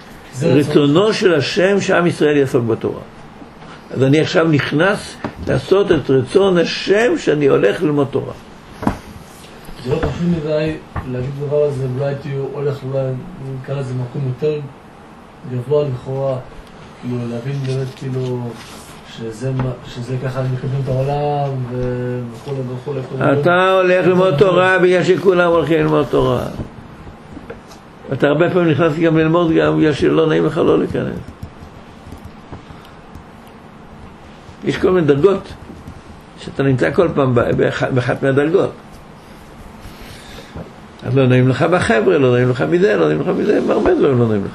[0.42, 3.00] רצונו של השם שעם ישראל יעסוק בתורה.
[3.92, 5.16] אז אני עכשיו נכנס
[5.48, 8.32] לעשות את רצון השם שאני הולך ללמוד תורה.
[9.84, 10.74] זה לא פשוט מדי
[11.12, 13.04] להגיד את הדבר הזה, אולי הייתי הולך, אולי
[13.62, 14.60] נקרא לזה מקום יותר
[15.52, 16.36] גבוה לכאורה,
[17.00, 18.50] כאילו להבין באמת כאילו
[19.16, 19.52] שזה,
[19.86, 21.48] שזה ככה מקדמים את העולם
[22.32, 23.00] וכולי.
[23.00, 23.40] וכולי.
[23.40, 26.44] אתה הולך ללמוד תורה בגלל שכולם הולכים ללמוד תורה.
[28.12, 31.41] אתה הרבה פעמים נכנס גם ללמוד גם בגלל שלא נעים לך לא להיכנס.
[34.64, 35.48] יש כל מיני דרגות
[36.38, 37.34] שאתה נמצא כל פעם
[37.94, 38.72] באחת, מהדרגות.
[41.02, 44.18] אז לא נעים לך בחבר'ה, לא נעים לך מזה, לא נעים לך מזה, הרבה דברים
[44.18, 44.52] לא נעים לך.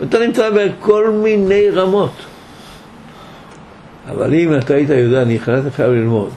[0.00, 2.12] ואתה נמצא בכל מיני רמות.
[4.10, 6.30] אבל אם אתה היית יודע, אני נכנס לך ללמוד.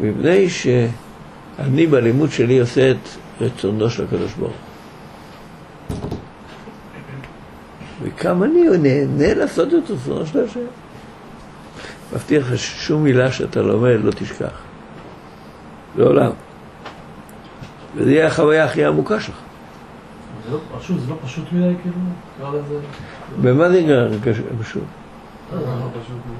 [0.00, 3.08] מפני שאני בלימוד שלי עושה את
[3.40, 6.08] רצונו של הקדוש ברוך הוא.
[8.02, 10.60] וכמה אני נהנה לעשות את רצונו של השם.
[12.14, 14.50] מבטיח לך ששום מילה שאתה לומד לא תשכח.
[15.96, 16.30] לעולם.
[17.96, 19.34] וזו תהיה החוויה הכי עמוקה שלך.
[20.46, 21.96] זה לא פשוט, זה לא פשוט מדי כאילו?
[22.38, 22.78] נקרא לזה...
[23.42, 23.80] במה זה
[24.24, 24.82] קשה- פשוט?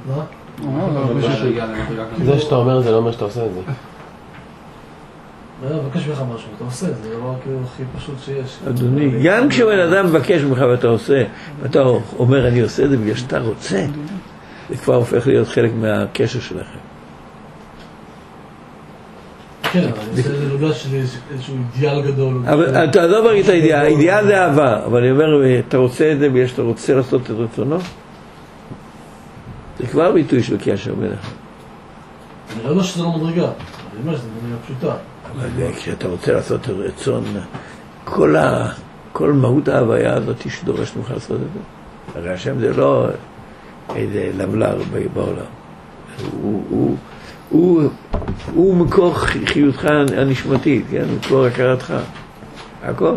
[0.07, 0.25] מה?
[2.25, 3.61] זה שאתה אומר זה לא אומר שאתה עושה את זה.
[5.67, 8.59] אני מבקש ממך משהו, אתה עושה, זה הדבר כאילו הכי פשוט שיש.
[8.69, 11.25] אדוני, גם כשבן אדם מבקש ממך ואתה עושה,
[11.63, 11.83] ואתה
[12.19, 13.87] אומר אני עושה את זה בגלל שאתה רוצה,
[14.69, 16.79] זה כבר הופך להיות חלק מהקשר שלכם.
[19.73, 20.89] כן, אבל זה לא של
[21.31, 22.43] איזשהו אידיאל גדול.
[22.47, 26.19] אבל אתה עזוב רגע את האידיאל, האידיאל זה אהבה, אבל אני אומר, אתה רוצה את
[26.19, 27.79] זה בגלל שאתה רוצה לעשות את רצונו?
[29.79, 31.29] זה כבר ביטוי של קשר ביניכם.
[32.55, 34.95] אני לא אומר שזה לא מדרגה, אני אומר שזה מדרגה פשוטה.
[35.37, 37.25] אבל כשאתה רוצה לעשות את רצון,
[38.05, 41.61] כל, מהות ההוויה הזאת שדורשת ממך לעשות את זה.
[42.21, 43.07] הרי השם זה לא
[43.97, 44.83] איזה לבלר
[45.15, 45.45] בעולם.
[46.33, 46.97] הוא, הוא,
[47.49, 47.83] הוא,
[48.55, 49.15] הוא מקור
[49.45, 51.05] חיותך הנשמתית, כן?
[51.17, 51.95] מקור הכרתך.
[52.83, 53.15] הכל.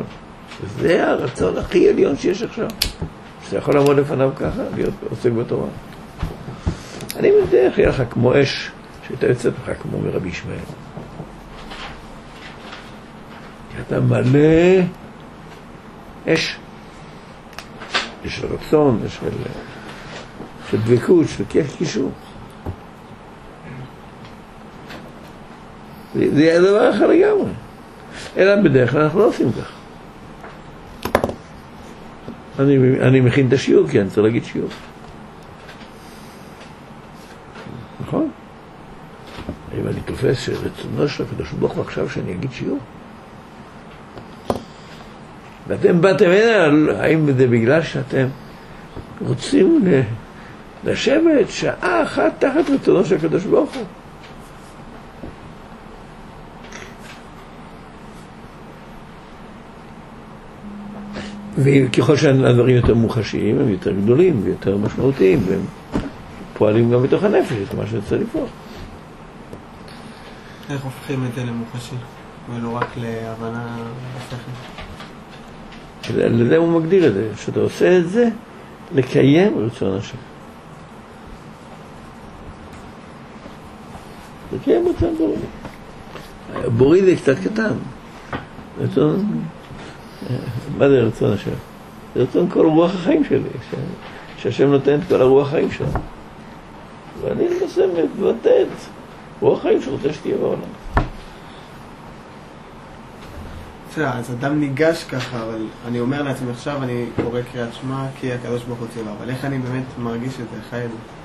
[0.80, 2.68] זה הרצון הכי עליון שיש עכשיו.
[3.44, 5.68] שאתה יכול לעמוד לפניו ככה, להיות עוסק בתורה.
[7.16, 8.72] אני מבטיח יהיה לך כמו אש,
[9.08, 10.58] שהייתה יוצאת לך כמו מרבי ישמעאל.
[13.72, 14.82] כי אתה מלא
[16.28, 16.58] אש.
[18.26, 19.20] יש רצון, יש
[20.72, 22.12] של, דבקות, של כיף קישור.
[26.16, 27.52] זה הדבר אחר לגמרי.
[28.38, 29.72] אלא בדרך כלל אנחנו לא עושים כך.
[32.60, 34.70] אני, אני מכין את השיעור כי אני צריך להגיד שיעור.
[38.02, 38.30] נכון?
[39.74, 42.80] האם אני תופס שרצונו של הקדוש ברוך הוא עכשיו שאני אגיד שיעור?
[45.68, 48.28] ואתם באתם הנה, האם זה בגלל שאתם
[49.22, 50.02] רוצים ל-
[50.84, 53.84] לשבת שעה אחת תחת רצונו של הקדוש ברוך הוא?
[61.58, 65.62] וככל שהדברים יותר מוחשיים, הם יותר גדולים ויותר משמעותיים, והם
[66.54, 68.48] פועלים גם בתוך הנפש, את מה שצריך לפעול.
[70.70, 71.96] איך הופכים את זה למוחשי,
[72.50, 73.78] ולא רק להבנה
[74.18, 74.52] בשכל?
[76.18, 78.30] לזה הוא מגדיר את זה, שאתה עושה את זה
[78.96, 80.18] לקיים רצון השם.
[84.54, 85.36] לקיים רצון בורא.
[86.78, 87.74] בורי זה קצת קטן.
[88.80, 89.42] רצון,
[90.78, 91.52] מה זה רצון השם?
[92.16, 93.76] זה רצון כל רוח החיים שלי, ש...
[94.38, 95.88] שהשם נותן את כל הרוח החיים שלו.
[97.22, 97.48] ואני
[98.20, 98.68] מבטא את
[99.42, 100.62] רוח החיים שרוצה שתהיה בעולם.
[103.92, 108.34] בסדר, אז אדם ניגש ככה, אבל אני אומר לעצמי עכשיו, אני קורא קריאת שמע, כי
[108.34, 111.21] הקדוש ברוך הוא ציווה, אבל איך אני באמת מרגיש את זה, חי את זה?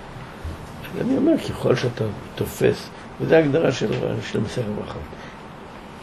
[1.00, 2.88] אני אומר, ככל שאתה תופס,
[3.20, 3.92] וזו ההגדרה של,
[4.32, 5.02] של מסכת ברכות,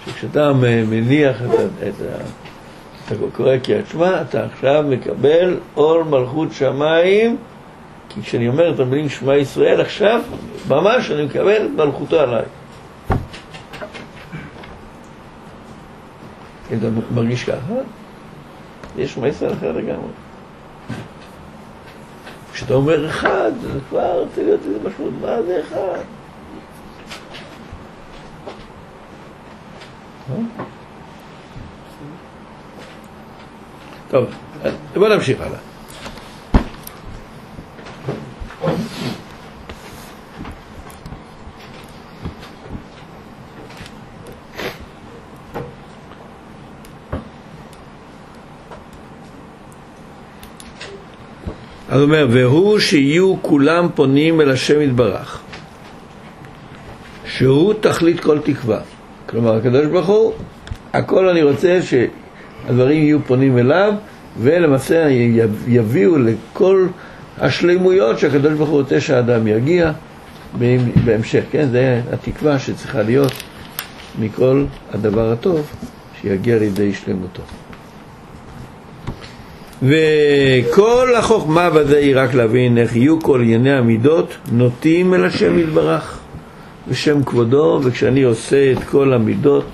[0.06, 0.54] שכשאתה
[0.90, 2.24] מניח את, את ה...
[3.08, 7.38] אתה קורא קריאת שמע, אתה עכשיו מקבל עול מלכות שמיים
[8.10, 10.22] כי כשאני אומר את המילים שמע ישראל, עכשיו
[10.68, 12.44] ממש אני מקבל את מלכותו עליי.
[16.68, 17.74] אתה מרגיש ככה?
[18.98, 20.10] יש שמע ישראל אחר לגמרי.
[22.54, 26.00] כשאתה אומר אחד, זה כבר רוצה להיות איזה משמעות, מה זה אחד?
[34.10, 34.26] טוב,
[34.96, 35.60] בוא נמשיך הלאה.
[51.94, 55.42] אז הוא אומר, והוא שיהיו כולם פונים אל השם יתברך,
[57.26, 58.80] שהוא תכלית כל תקווה.
[59.30, 60.34] כלומר, הקדוש ברוך הוא,
[60.94, 63.94] הכל אני רוצה שהדברים יהיו פונים אליו,
[64.40, 65.08] ולמעשה
[65.68, 66.88] יביאו לכל
[67.38, 69.92] השלימויות שהקדוש ברוך הוא רוצה שהאדם יגיע
[71.06, 71.68] בהמשך, כן?
[71.72, 73.34] זה התקווה שצריכה להיות
[74.20, 75.72] מכל הדבר הטוב
[76.22, 77.44] שיגיע לידי שלמותו.
[79.84, 86.20] וכל החוכמה בזה היא רק להבין איך יהיו כל ענייני המידות נוטים אל השם יתברך
[86.88, 89.66] בשם כבודו, וכשאני עושה את כל המידות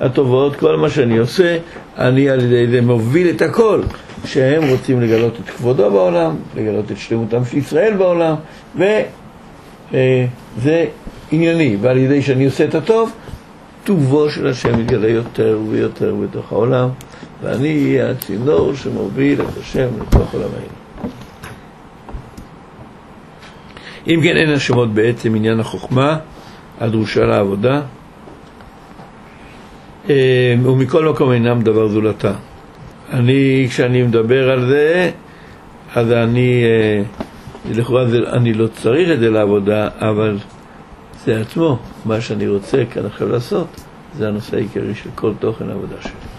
[0.00, 1.58] הטובות, כל מה שאני עושה,
[1.98, 3.80] אני על ידי זה מוביל את הכל,
[4.24, 8.34] שהם רוצים לגלות את כבודו בעולם, לגלות את שלמותם של ישראל בעולם,
[10.58, 10.84] וזה
[11.32, 13.12] ענייני, ועל ידי שאני עושה את הטוב,
[13.84, 16.88] טובו של השם יתגלה יותר ויותר בתוך העולם,
[17.44, 20.74] ואני אהיה הצינור שמוביל את השם לתוך עולמנו.
[24.06, 26.18] אם כן, אין השמות בעצם עניין החוכמה
[26.80, 27.80] הדרושה לעבודה,
[30.10, 32.32] אה, ומכל מקום אינם דבר זולתה.
[33.12, 35.10] אני, כשאני מדבר על זה,
[35.94, 37.02] אז אני, אה,
[37.70, 40.38] לכאורה אני לא צריך את זה לעבודה, אבל
[41.24, 43.80] זה עצמו, מה שאני רוצה כאן עכשיו לעשות,
[44.18, 46.33] זה הנושא העיקרי של כל תוכן העבודה שלי.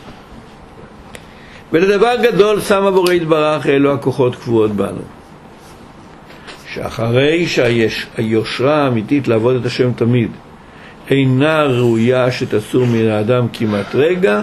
[1.74, 5.02] ולדבר גדול שם הבורא יתברך אלו הכוחות קבועות בנו.
[6.74, 10.32] שאחרי שהיושרה האמיתית לעבוד את השם תמיד
[11.10, 14.42] אינה ראויה שתסור מן האדם כמעט רגע,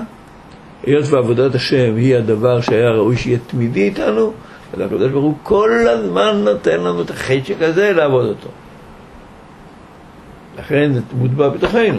[0.83, 4.33] היות ועבודת השם היא הדבר שהיה ראוי שיהיה תמידי איתנו,
[4.75, 8.49] אז הקדוש ברוך הוא כל הזמן נותן לנו את החשק הזה לעבוד אותו.
[10.59, 11.99] לכן זה מוטבע בתוכנו.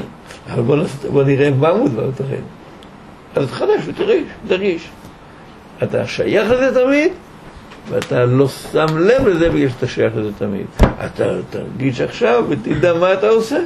[0.53, 1.05] אבל בוא, נס...
[1.05, 2.47] בוא נראה מה מוטבע בתוכנו.
[3.35, 4.89] אז תחדש ותרגיש, תרגיש.
[5.83, 7.11] אתה שייך לזה תמיד,
[7.89, 10.65] ואתה לא שם לב לזה בגלל שאתה שייך לזה תמיד.
[11.05, 13.59] אתה תרגיש עכשיו ותדע מה אתה עושה.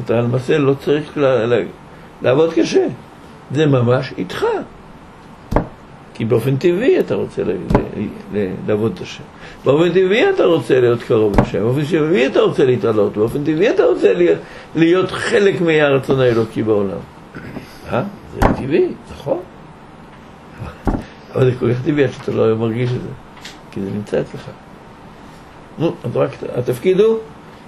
[0.00, 1.18] אתה למעשה לא צריך
[2.22, 2.86] לעבוד קשה.
[3.50, 4.44] זה ממש איתך.
[6.14, 7.42] כי באופן טבעי אתה רוצה
[8.66, 9.24] לעבוד את השם.
[9.64, 11.60] באופן טבעי אתה רוצה להיות קרוב לשם.
[11.60, 13.16] באופן טבעי אתה רוצה להתעלות.
[13.16, 14.38] באופן טבעי אתה רוצה להיות,
[14.76, 16.98] להיות חלק מהרצון האלוקי בעולם.
[17.92, 18.02] אה?
[18.34, 19.38] זה טבעי, נכון.
[21.34, 23.08] אבל זה כל כך טבעי עד שאתה לא מרגיש את זה.
[23.70, 24.50] כי זה נמצא אצלך.
[25.78, 27.18] נו, אז רק התפקיד הוא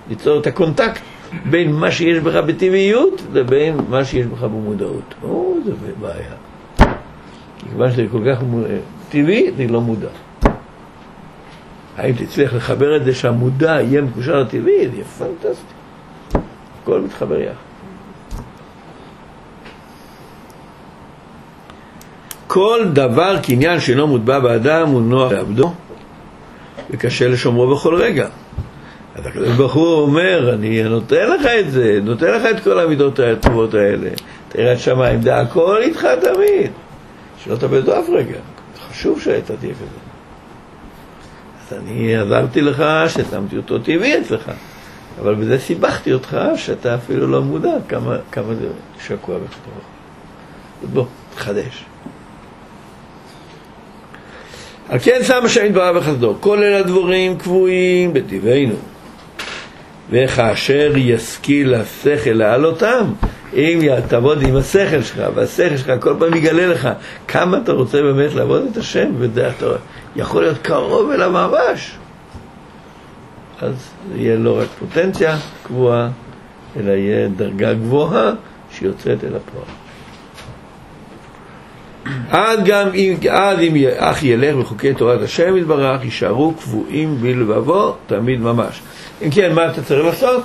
[0.09, 1.01] ליצור את ה contact
[1.51, 5.15] בין מה שיש בך בטבעיות לבין מה שיש בך במודעות.
[5.23, 6.35] או, זה בעיה.
[7.59, 8.43] כיוון שזה כל כך
[9.09, 10.09] טבעי, אני לא מודע.
[11.97, 15.75] האם תצליח לחבר את זה שהמודע יהיה מקושר לטבעי, זה יהיה פנטסטי.
[16.83, 17.66] הכל מתחבר יחד.
[22.57, 25.73] כל דבר קניין שאינו מוטבע באדם הוא נוח לעבדו
[26.91, 28.29] וקשה לשומרו בכל רגע.
[29.15, 33.19] אז הקדוש ברוך הוא אומר, אני נותן לך את זה, נותן לך את כל המידות
[33.19, 34.11] הטובות האלה.
[34.49, 36.71] תראה שמיים, זה הכל איתך תמיד.
[37.45, 38.39] שלא תאבד אף רגע.
[38.91, 40.01] חשוב שאתה תהיה כזה.
[41.61, 44.51] אז אני עזרתי לך, ששמתי אותו טבעי אצלך.
[45.21, 48.67] אבל בזה סיבכתי אותך, שאתה אפילו לא מודע כמה, כמה זה
[49.07, 49.81] שקוע בכתובו.
[50.93, 51.05] בוא,
[51.35, 51.85] תחדש.
[54.89, 58.75] על כן שם השם יתברך בחסדו, כל אלה הדבורים קבועים בטבענו.
[60.11, 63.05] וכאשר ישכיל השכל להעלותם,
[63.55, 66.89] אם תעבוד עם השכל שלך, והשכל שלך כל פעם יגלה לך
[67.29, 69.67] כמה אתה רוצה באמת לעבוד את השם, ואתה
[70.17, 71.97] יכול להיות קרוב אליו ממש,
[73.61, 73.75] אז
[74.15, 76.09] יהיה לא רק פוטנציה קבועה,
[76.77, 78.33] אלא יהיה דרגה גבוהה
[78.73, 79.86] שיוצאת אל הפועל.
[82.31, 88.41] עד גם אם, עד אם אך ילך בחוקי תורת השם יתברך, יישארו קבועים בלבבו תמיד
[88.41, 88.81] ממש.
[89.23, 90.45] אם כן, מה אתה צריך לעשות?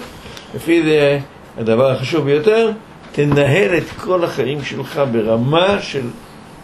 [0.55, 1.19] לפי זה
[1.57, 2.71] הדבר החשוב ביותר,
[3.11, 6.07] תנהל את כל החיים שלך ברמה של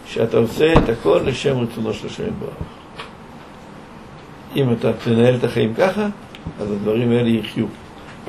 [0.06, 2.50] שאתה עושה את הכל לשם רצונו של השם יתברך.
[4.56, 6.06] אם אתה תנהל את החיים ככה,
[6.60, 7.66] אז הדברים האלה יחיו.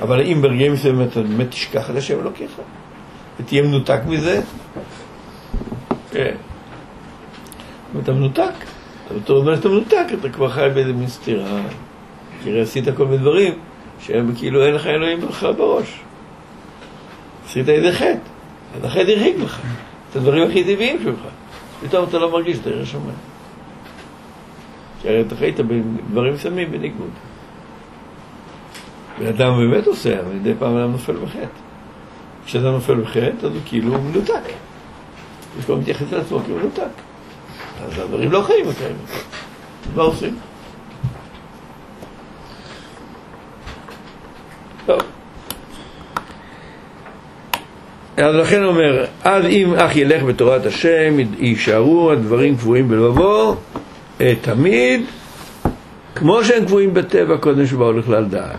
[0.01, 2.51] אבל אם ברגעים מסוימים אתה באמת תשכח על השם אלוקיך,
[3.39, 4.41] ותהיה מנותק מזה,
[6.11, 6.35] כן.
[7.95, 8.53] אם אתה מנותק,
[9.23, 11.61] אתה אומר שאתה מנותק, אתה כבר חי באיזה מין סתירה.
[12.43, 13.53] כי עשית כל מיני דברים
[13.99, 15.99] שהם כאילו אין לך אלוהים לך בראש.
[17.45, 18.17] עשית איזה חטא,
[18.75, 19.61] אז החטא הרחיק לך
[20.11, 21.19] את הדברים הכי טבעיים שלך.
[21.81, 23.17] פתאום אתה לא מרגיש שאתה ירא שמיים.
[25.01, 27.09] כי הרי אתה חיית בדברים מסוימים בניגוד.
[29.19, 31.45] ואדם באמת עושה, אבל מדי פעם אדם נופל בחטא.
[32.45, 34.33] כשאדם נופל בחטא, אז הוא כאילו מנותק.
[35.55, 37.08] הוא כבר מתייחס לעצמו כמנותק.
[37.85, 39.05] אז הדברים לא חיים הקיימים.
[39.95, 40.35] מה עושים?
[44.85, 45.01] טוב.
[48.17, 53.55] אז לכן אומר, אז אם אך ילך בתורת השם, יישארו הדברים קבועים בלבבו
[54.21, 55.01] אה, תמיד,
[56.15, 58.57] כמו שהם קבועים בטבע קודם שבאו לכלל דעת.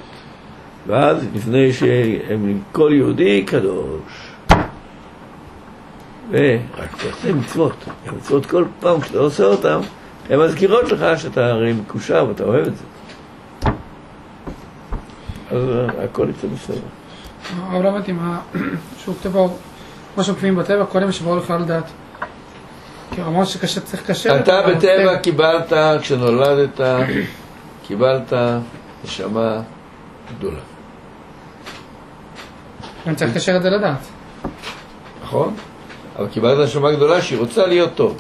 [0.86, 4.19] ואז לפני שהם כל יהודי קדוש.
[6.30, 7.84] ורק תעשה מצוות.
[8.06, 9.78] המצוות כל פעם כשאתה עושה אותן,
[10.30, 12.84] הן מזכירות לך שאתה הרי מקושר ואתה אוהב את זה.
[15.50, 15.62] אז
[16.04, 16.80] הכל יצא בסדר.
[17.70, 18.40] אבל לא הבנתי מה,
[19.02, 19.56] שהוא כותב פה,
[20.14, 21.84] כמו שעוקבים בטבע, קודם שבאו לכלל דעת.
[23.14, 25.18] כי הוא אמר שצריך לקשר את אתה זה בטבע.
[25.18, 26.80] קיבלת, כשנולדת,
[27.86, 28.32] קיבלת
[29.04, 29.60] נשמה
[30.38, 30.58] גדולה,
[33.06, 33.98] אני צריך לקשר את זה לדעת.
[35.22, 35.54] נכון?
[36.20, 38.16] אבל קיבלת נשמה גדולה שהיא רוצה להיות טוב.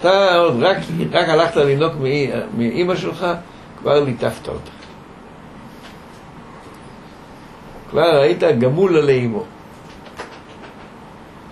[0.00, 0.76] אתה עוד רק,
[1.12, 1.56] רק הלכת
[2.00, 3.26] מאי- מאימא שלך,
[3.78, 4.70] כבר ליטפת אותה.
[7.90, 9.44] כבר היית גמול עלי אמו.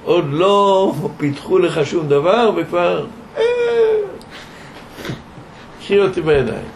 [0.05, 3.07] עוד לא פיתחו לך שום דבר וכבר...
[3.37, 3.43] אה,
[5.81, 6.69] קחי אותי בידיים.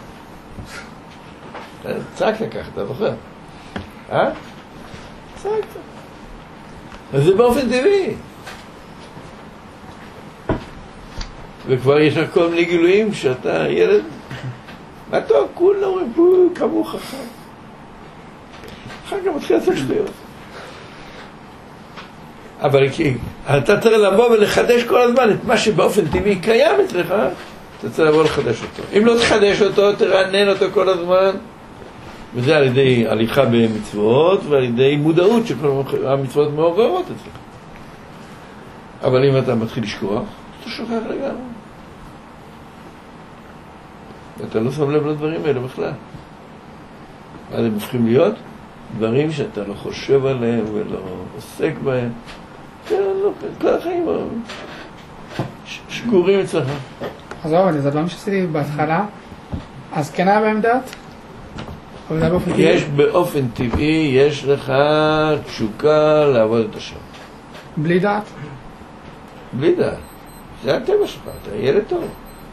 [2.15, 3.13] צעקת ככה, אתה זוכר?
[4.13, 4.31] אה?
[5.37, 5.67] צעקת.
[7.15, 8.15] אז זה באופן טבעי.
[11.71, 14.03] וכבר יש לך כל מיני גילויים שאתה ילד,
[15.27, 17.17] טוב, כולם אומרים, "בוא, כמוך חכם.
[19.07, 20.11] אחר כך מתחיל לעשות שטויות.
[22.61, 23.15] אבל כי
[23.59, 27.15] אתה צריך לבוא ולחדש כל הזמן את מה שבאופן טבעי קיים אצלך,
[27.81, 28.83] אתה צריך לבוא לחדש אותו.
[28.99, 31.31] אם לא תחדש אותו, תרענן אותו כל הזמן,
[32.35, 37.35] וזה על ידי הליכה במצוות ועל ידי מודעות שכל המצוות מעוררות אצלך.
[39.03, 40.23] אבל אם אתה מתחיל לשכוח,
[40.61, 41.60] אתה שוכח לגמרי.
[44.41, 45.93] ואתה לא שם לב לדברים האלה בכלל.
[47.53, 48.35] אז הם הופכים להיות
[48.99, 50.99] דברים שאתה לא חושב עליהם ולא
[51.37, 52.11] עוסק בהם.
[52.89, 53.31] כן, לא,
[53.61, 54.07] כל החיים
[55.89, 56.69] שגורים אצלך.
[57.45, 59.05] עזוב, אבל זה הדברים שעשיתי בהתחלה,
[59.93, 60.97] אז כן היה בהם דעת?
[62.57, 64.73] יש באופן טבעי, יש לך
[65.47, 66.97] תשוקה לעבוד את השם.
[67.77, 68.23] בלי דעת?
[69.53, 69.99] בלי דעת.
[70.65, 72.05] זה הטבע שלך, אתה ילד טוב.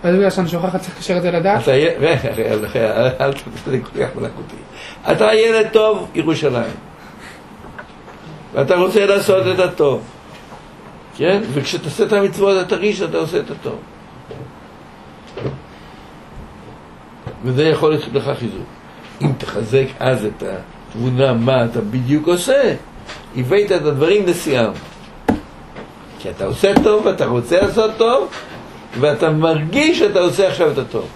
[0.03, 1.67] אז בגלל שאני שוכחת צריך לקשר את זה לדעת?
[3.21, 4.55] אל כך מלאכותי.
[5.11, 6.71] אתה ילד טוב, ירושלים.
[8.53, 10.01] ואתה רוצה לעשות את הטוב.
[11.17, 11.41] כן?
[11.53, 13.79] וכשתעשה את המצוות אתה תרגיש שאתה עושה את הטוב.
[17.43, 18.67] וזה יכול לתת לך חיזוק.
[19.21, 22.75] אם תחזק אז את התבונה מה אתה בדיוק עושה,
[23.37, 24.71] הבאת את הדברים לשיאם.
[26.19, 28.27] כי אתה עושה טוב ואתה רוצה לעשות טוב,
[28.99, 31.07] ואתה מרגיש שאתה עושה עכשיו את הטוב.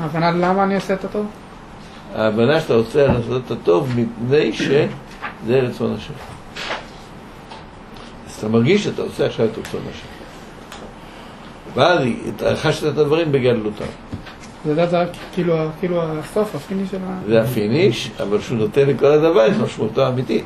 [0.00, 1.26] ההבנה למה אני עושה את הטוב?
[2.14, 6.14] ההבנה שאתה רוצה לעשות את הטוב מפני שזה רצון השם.
[8.26, 10.06] אז אתה מרגיש שאתה עושה עכשיו את רצון השם.
[11.74, 11.98] ואז
[12.40, 13.84] רכשת את הדברים בגדלותם.
[14.64, 17.18] זה רק כאילו, כאילו הסוף, ה fini של ה...
[17.28, 20.44] זה ה finish, אבל שהוא נותן לכל הדבר את משמעותו האמיתית.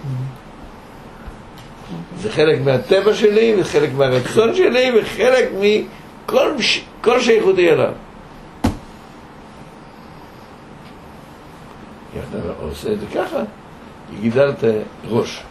[2.20, 6.50] זה חלק מהטבע שלי, וחלק מהרצון שלי, וחלק מכל
[7.00, 7.92] כל שייכותי אליו.
[12.14, 13.38] אם אתה עושה את זה ככה,
[14.20, 14.64] גידלת
[15.08, 15.42] ראש,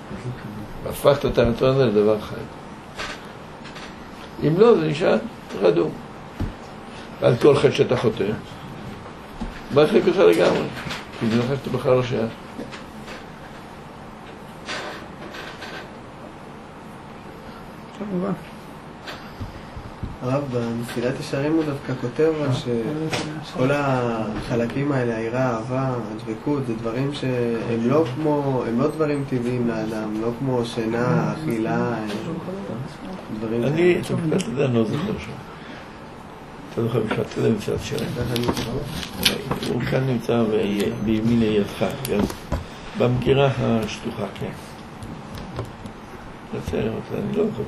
[0.83, 2.35] והפכת את הרצון הזה לדבר חי.
[4.47, 5.17] אם לא, זה נשאר
[5.61, 5.91] רדום.
[7.21, 8.23] ואז כל חטא שאתה חוטא,
[9.73, 10.65] מרחיק אותך לגמרי,
[11.19, 12.46] כי זה לך שאתה בכלל לא שייך.
[17.99, 18.31] כמובן.
[20.21, 27.13] הרב, במסילת ישרים הוא דווקא כותב אה, שכל החלקים האלה, היראה, האהבה, הדבקות, זה דברים
[27.13, 31.93] שהם לא כמו, הם לא דברים טבעיים לאדם, לא כמו שינה, אכילה,
[33.39, 34.13] דברים אני, אתה
[34.55, 35.31] זה, אני לא זוכר שם.
[36.73, 38.07] אתה זוכר בשעת צלם ובשעת שלם.
[39.73, 40.43] הוא כאן נמצא
[41.05, 42.19] בימין לידך, כן?
[42.97, 44.66] במגירה השטוחה, כן.
[46.67, 47.65] בסדר, אבל אני לא יכול.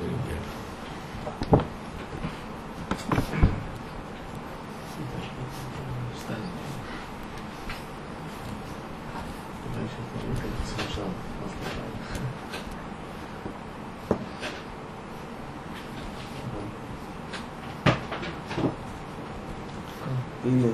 [20.44, 20.66] הנה.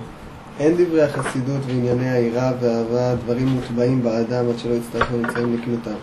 [0.58, 5.96] אין דברי החסידות וענייני היראה והאהבה, דברים מוטבעים באדם עד שלא יצטרכו אמצעים לקנותם.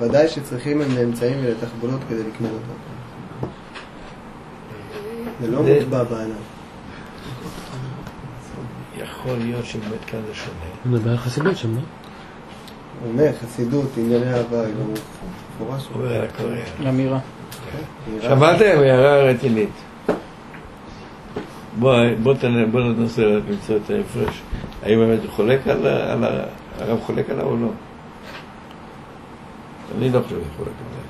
[0.00, 3.48] ודאי שצריכים הם לאמצעים ולתחבולות כדי לקנות אותם.
[5.40, 6.30] זה לא מוטבע באדם.
[8.96, 10.56] יכול להיות שבאמת כאן זה שונה.
[10.84, 11.80] הוא מדבר על חסידות שם, לא?
[13.02, 15.88] הוא אומר, חסידות, ענייני אהבה, היא לא מפורש.
[15.92, 16.54] הוא אומר על.
[16.80, 17.18] לאמירה.
[18.14, 18.28] יראה.
[18.36, 18.78] שמעתם?
[18.78, 19.70] הערה רצינית.
[21.78, 21.94] בוא,
[22.74, 24.42] ננסה למצוא את ההפרש.
[24.82, 25.86] האם באמת הוא חולק על.
[26.78, 27.68] הרב חולק עליו או לא?
[29.98, 31.06] אני לא חושב חולק על זה.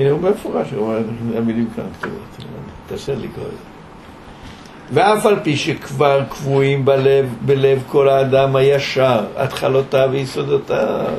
[0.00, 0.98] הנה, הוא במפורש, הוא אומר,
[1.36, 2.20] המילים כאן כתובות.
[2.86, 3.74] תעשה לקרוא את זה.
[4.92, 11.14] ואף על פי שכבר קבועים בלב, בלב כל האדם הישר, התחלותיו ויסודותיו.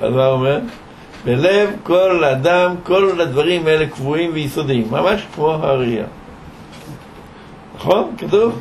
[0.00, 0.60] אז מה אומר?
[1.24, 6.06] בלב כל אדם, כל הדברים האלה קבועים ויסודיים, ממש כמו הראייה.
[7.76, 8.14] נכון?
[8.18, 8.58] כתוב?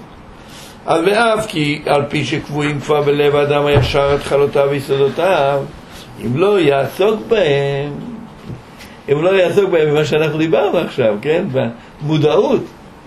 [0.86, 5.64] אז ואף כי על פי שקבועים כבר בלב האדם הישר התחלותיו ויסודותיו,
[6.26, 7.92] אם לא יעסוק בהם,
[9.12, 11.46] אם לא יעסוק בהם במה שאנחנו דיברנו עכשיו, כן?
[11.52, 12.62] במודעות,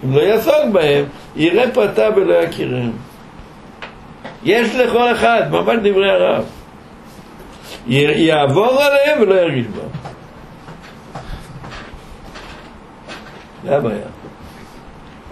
[0.05, 1.05] אם לא יעסוק בהם,
[1.37, 2.91] יראה פרטיו ולא יכירם.
[4.45, 6.45] יש לכל אחד, ממש דברי הרב.
[7.87, 10.13] יעבור עליהם ולא ירגיש בהם.
[13.65, 14.24] זה הבעיה.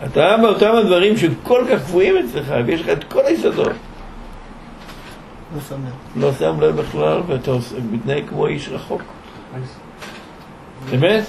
[0.04, 3.72] אתה באותם הדברים שכל כך קבועים אצלך, ויש לך את כל היסודות.
[5.54, 6.22] לא שם לב.
[6.22, 7.52] לא שם לב בכלל, ואתה
[7.92, 9.02] מתנהג כמו איש רחוק.
[10.90, 11.24] באמת.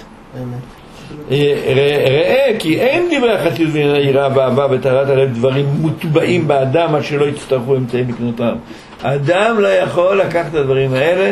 [1.31, 7.03] אה, ראה כי אין דברי החסידות בעניין היראה והאהבה וטהרת הלב דברים מוטבעים באדם עד
[7.03, 8.55] שלא יצטרכו אמצעים לקנותם.
[9.01, 11.31] אדם לא יכול לקחת את הדברים האלה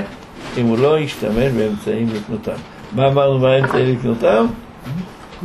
[0.57, 2.61] אם הוא לא ישתמש באמצעים לקנותם.
[2.95, 4.45] מה אמרנו מה האמצעים לקנותם?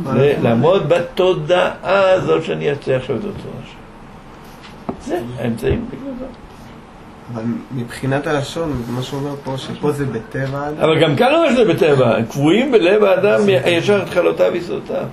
[0.05, 1.71] ל- לעמוד בתודעה
[2.11, 3.77] הזאת שאני אעשה עכשיו את התודעה שלי.
[5.01, 5.85] זה האמצעים.
[7.33, 11.49] אבל מבחינת הלשון, מה שהוא אומר פה, שפה זה בטבע האדם, אבל גם כאן אומר
[11.51, 15.05] שזה בטבע, קבועים בלב האדם הישר התחלותיו ויסודותיו.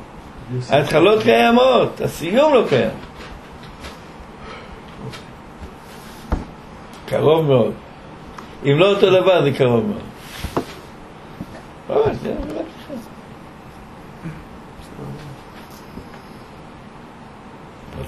[0.70, 2.90] ההתחלות קיימות, הסיום לא קיים.
[7.06, 7.72] קרוב מאוד.
[8.64, 10.00] אם לא אותו דבר, זה קרוב מאוד.
[11.90, 12.94] ממש, זה רק אחד.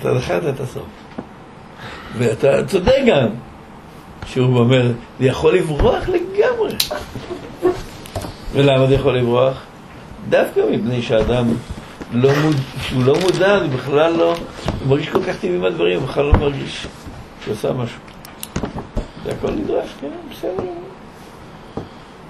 [0.06, 0.86] אתה דחת את הסוף.
[2.18, 3.28] ואתה צודק גם,
[4.26, 6.76] שהוא אומר, זה יכול לברוח לגמרי.
[8.52, 9.62] ולמה זה יכול לברוח?
[10.28, 11.46] דווקא מפני שאדם
[12.12, 12.56] לא מוד...
[12.80, 14.34] שהוא לא מודע, זה בכלל לא,
[14.80, 16.86] הוא מרגיש כל כך טבעי מהדברים, הוא בכלל לא מרגיש
[17.44, 18.00] שהוא עשה משהו.
[19.24, 20.64] זה הכל נדרש, כן, בסדר.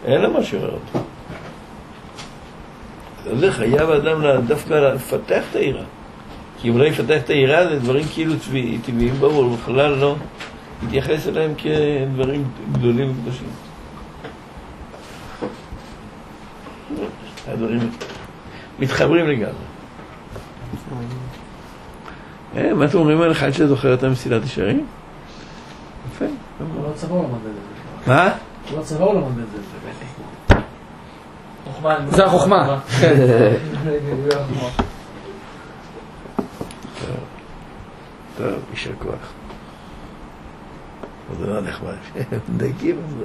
[0.04, 1.06] אין לו שעורר אותו.
[3.38, 5.82] זה חייב האדם דווקא לפתח את העירה.
[6.66, 10.16] כי אם לא יפתח את העירה, זה דברים כאילו טבעי- טבעיים בו, הוא בכלל לא
[10.82, 13.46] מתייחס אליהם כדברים גדולים וקדושים.
[17.48, 17.90] הדברים
[18.78, 19.52] מתחברים לגמרי.
[22.56, 24.86] אה, מה אתם אומרים על אחד שזוכר את המסילת ישרים?
[26.14, 26.24] יפה.
[26.60, 27.42] לא הצבא הוא למד את
[28.06, 28.12] זה.
[28.12, 28.30] מה?
[28.74, 30.56] לא הצבא הוא למד את זה.
[32.16, 32.78] זה החוכמה.
[33.00, 33.16] כן.
[33.16, 34.68] זה החוכמה.
[38.36, 39.32] טוב, יישר כוח.
[41.38, 41.94] זה לא נחמד,
[42.54, 43.24] מדייקים את זה.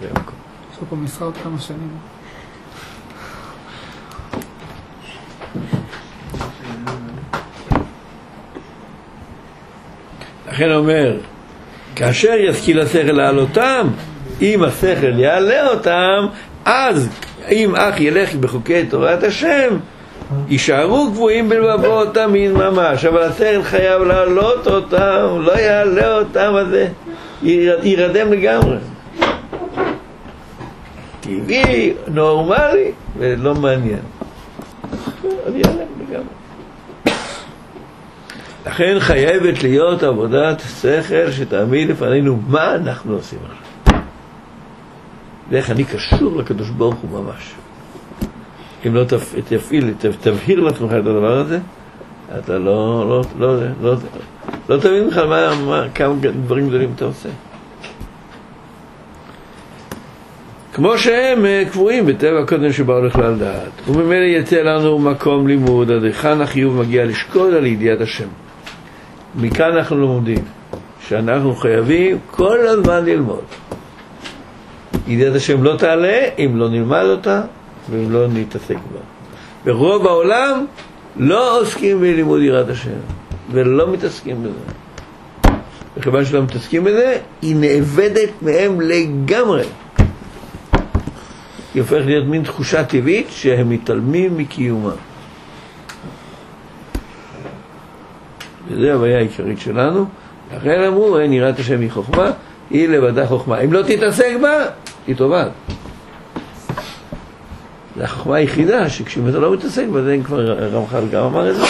[0.00, 0.34] זה המקום.
[0.72, 1.96] יש לו פה משרה עוד כמה שנים.
[10.48, 11.18] לכן אומר,
[11.96, 13.88] כאשר ישכיל השכל להעלותם,
[14.42, 16.26] אם השכל יעלה אותם,
[16.64, 17.08] אז
[17.50, 19.76] אם אך ילך בחוקי תורת השם,
[20.48, 26.88] יישארו קבועים בלבבו תמיד ממש, אבל השכל חייב להעלות אותם, לא יעלה אותם, אז זה
[27.42, 28.76] יר- יירדם לגמרי.
[31.20, 33.98] טבעי, נורמלי, ולא מעניין.
[38.66, 44.00] לכן חייבת להיות עבודת שכל שתעמיד לפנינו מה אנחנו עושים עכשיו.
[45.50, 47.52] ואיך אני קשור לקדוש ברוך הוא ממש.
[48.86, 51.58] אם לא תפ- תפעיל, ת- תבהיר לעצמך את הדבר הזה,
[52.38, 53.94] אתה לא, לא, לא, לא,
[54.68, 56.14] לא תבין בכלל מה, מה, כמה
[56.44, 57.28] דברים גדולים אתה עושה.
[60.74, 63.88] כמו שהם אה, קבועים בטבע הקודם שבאו לכלל דעת.
[63.88, 68.28] וממילא יצא לנו מקום לימוד, עד היכן החיוב מגיע לשקול על ידיעת השם.
[69.34, 70.44] מכאן אנחנו לומדים
[71.08, 73.44] שאנחנו חייבים כל הזמן ללמוד.
[75.06, 77.42] ידיעת השם לא תעלה אם לא נלמד אותה
[77.90, 79.00] ואם לא נתעסק בה.
[79.64, 80.66] ברוב העולם
[81.16, 83.00] לא עוסקים בלימוד יראת השם
[83.52, 85.54] ולא מתעסקים בזה.
[85.96, 89.64] וכיוון שלא מתעסקים בזה, היא נאבדת מהם לגמרי.
[91.74, 94.92] היא הופכת להיות מין תחושה טבעית שהם מתעלמים מקיומה.
[98.68, 100.04] וזו הבעיה העיקרית שלנו.
[100.56, 102.30] לכן אמרו, אין יראת השם היא חוכמה,
[102.70, 103.60] היא לבדה חוכמה.
[103.60, 104.64] אם לא תתעסק בה,
[105.06, 105.44] היא טובה.
[108.00, 111.62] זו החוכמה היחידה, שכשאם אתה לא מתעסק בה, זה כבר רמח"ל גם אמר את זה,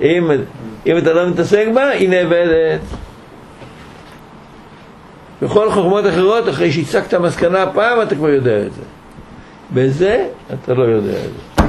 [0.00, 0.30] אם,
[0.86, 2.80] אם אתה לא מתעסק בה, היא נאבדת.
[5.42, 8.82] בכל חוכמות אחרות, אחרי שהצגת מסקנה פעם, אתה כבר יודע את זה.
[9.74, 11.64] בזה אתה לא יודע את זה.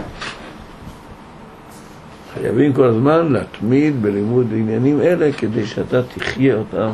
[2.33, 6.89] חייבים כל הזמן להתמיד בלימוד עניינים אלה כדי שאתה תחיה אותם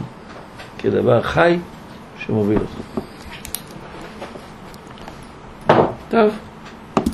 [0.77, 1.57] כדבר חי
[2.17, 3.01] שמוביל אותך.
[6.09, 6.31] טוב,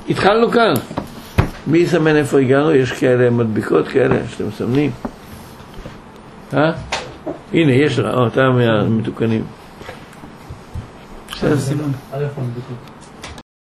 [0.10, 0.74] התחלנו כאן.
[1.68, 2.72] מי יסמן איפה הגענו?
[2.72, 4.92] יש כאלה מדביקות כאלה שאתם מסמנים.
[6.54, 6.72] אה?
[7.54, 9.44] הנה, יש לך, אה, אתה מהמתוקנים.
[11.32, 11.56] בסדר.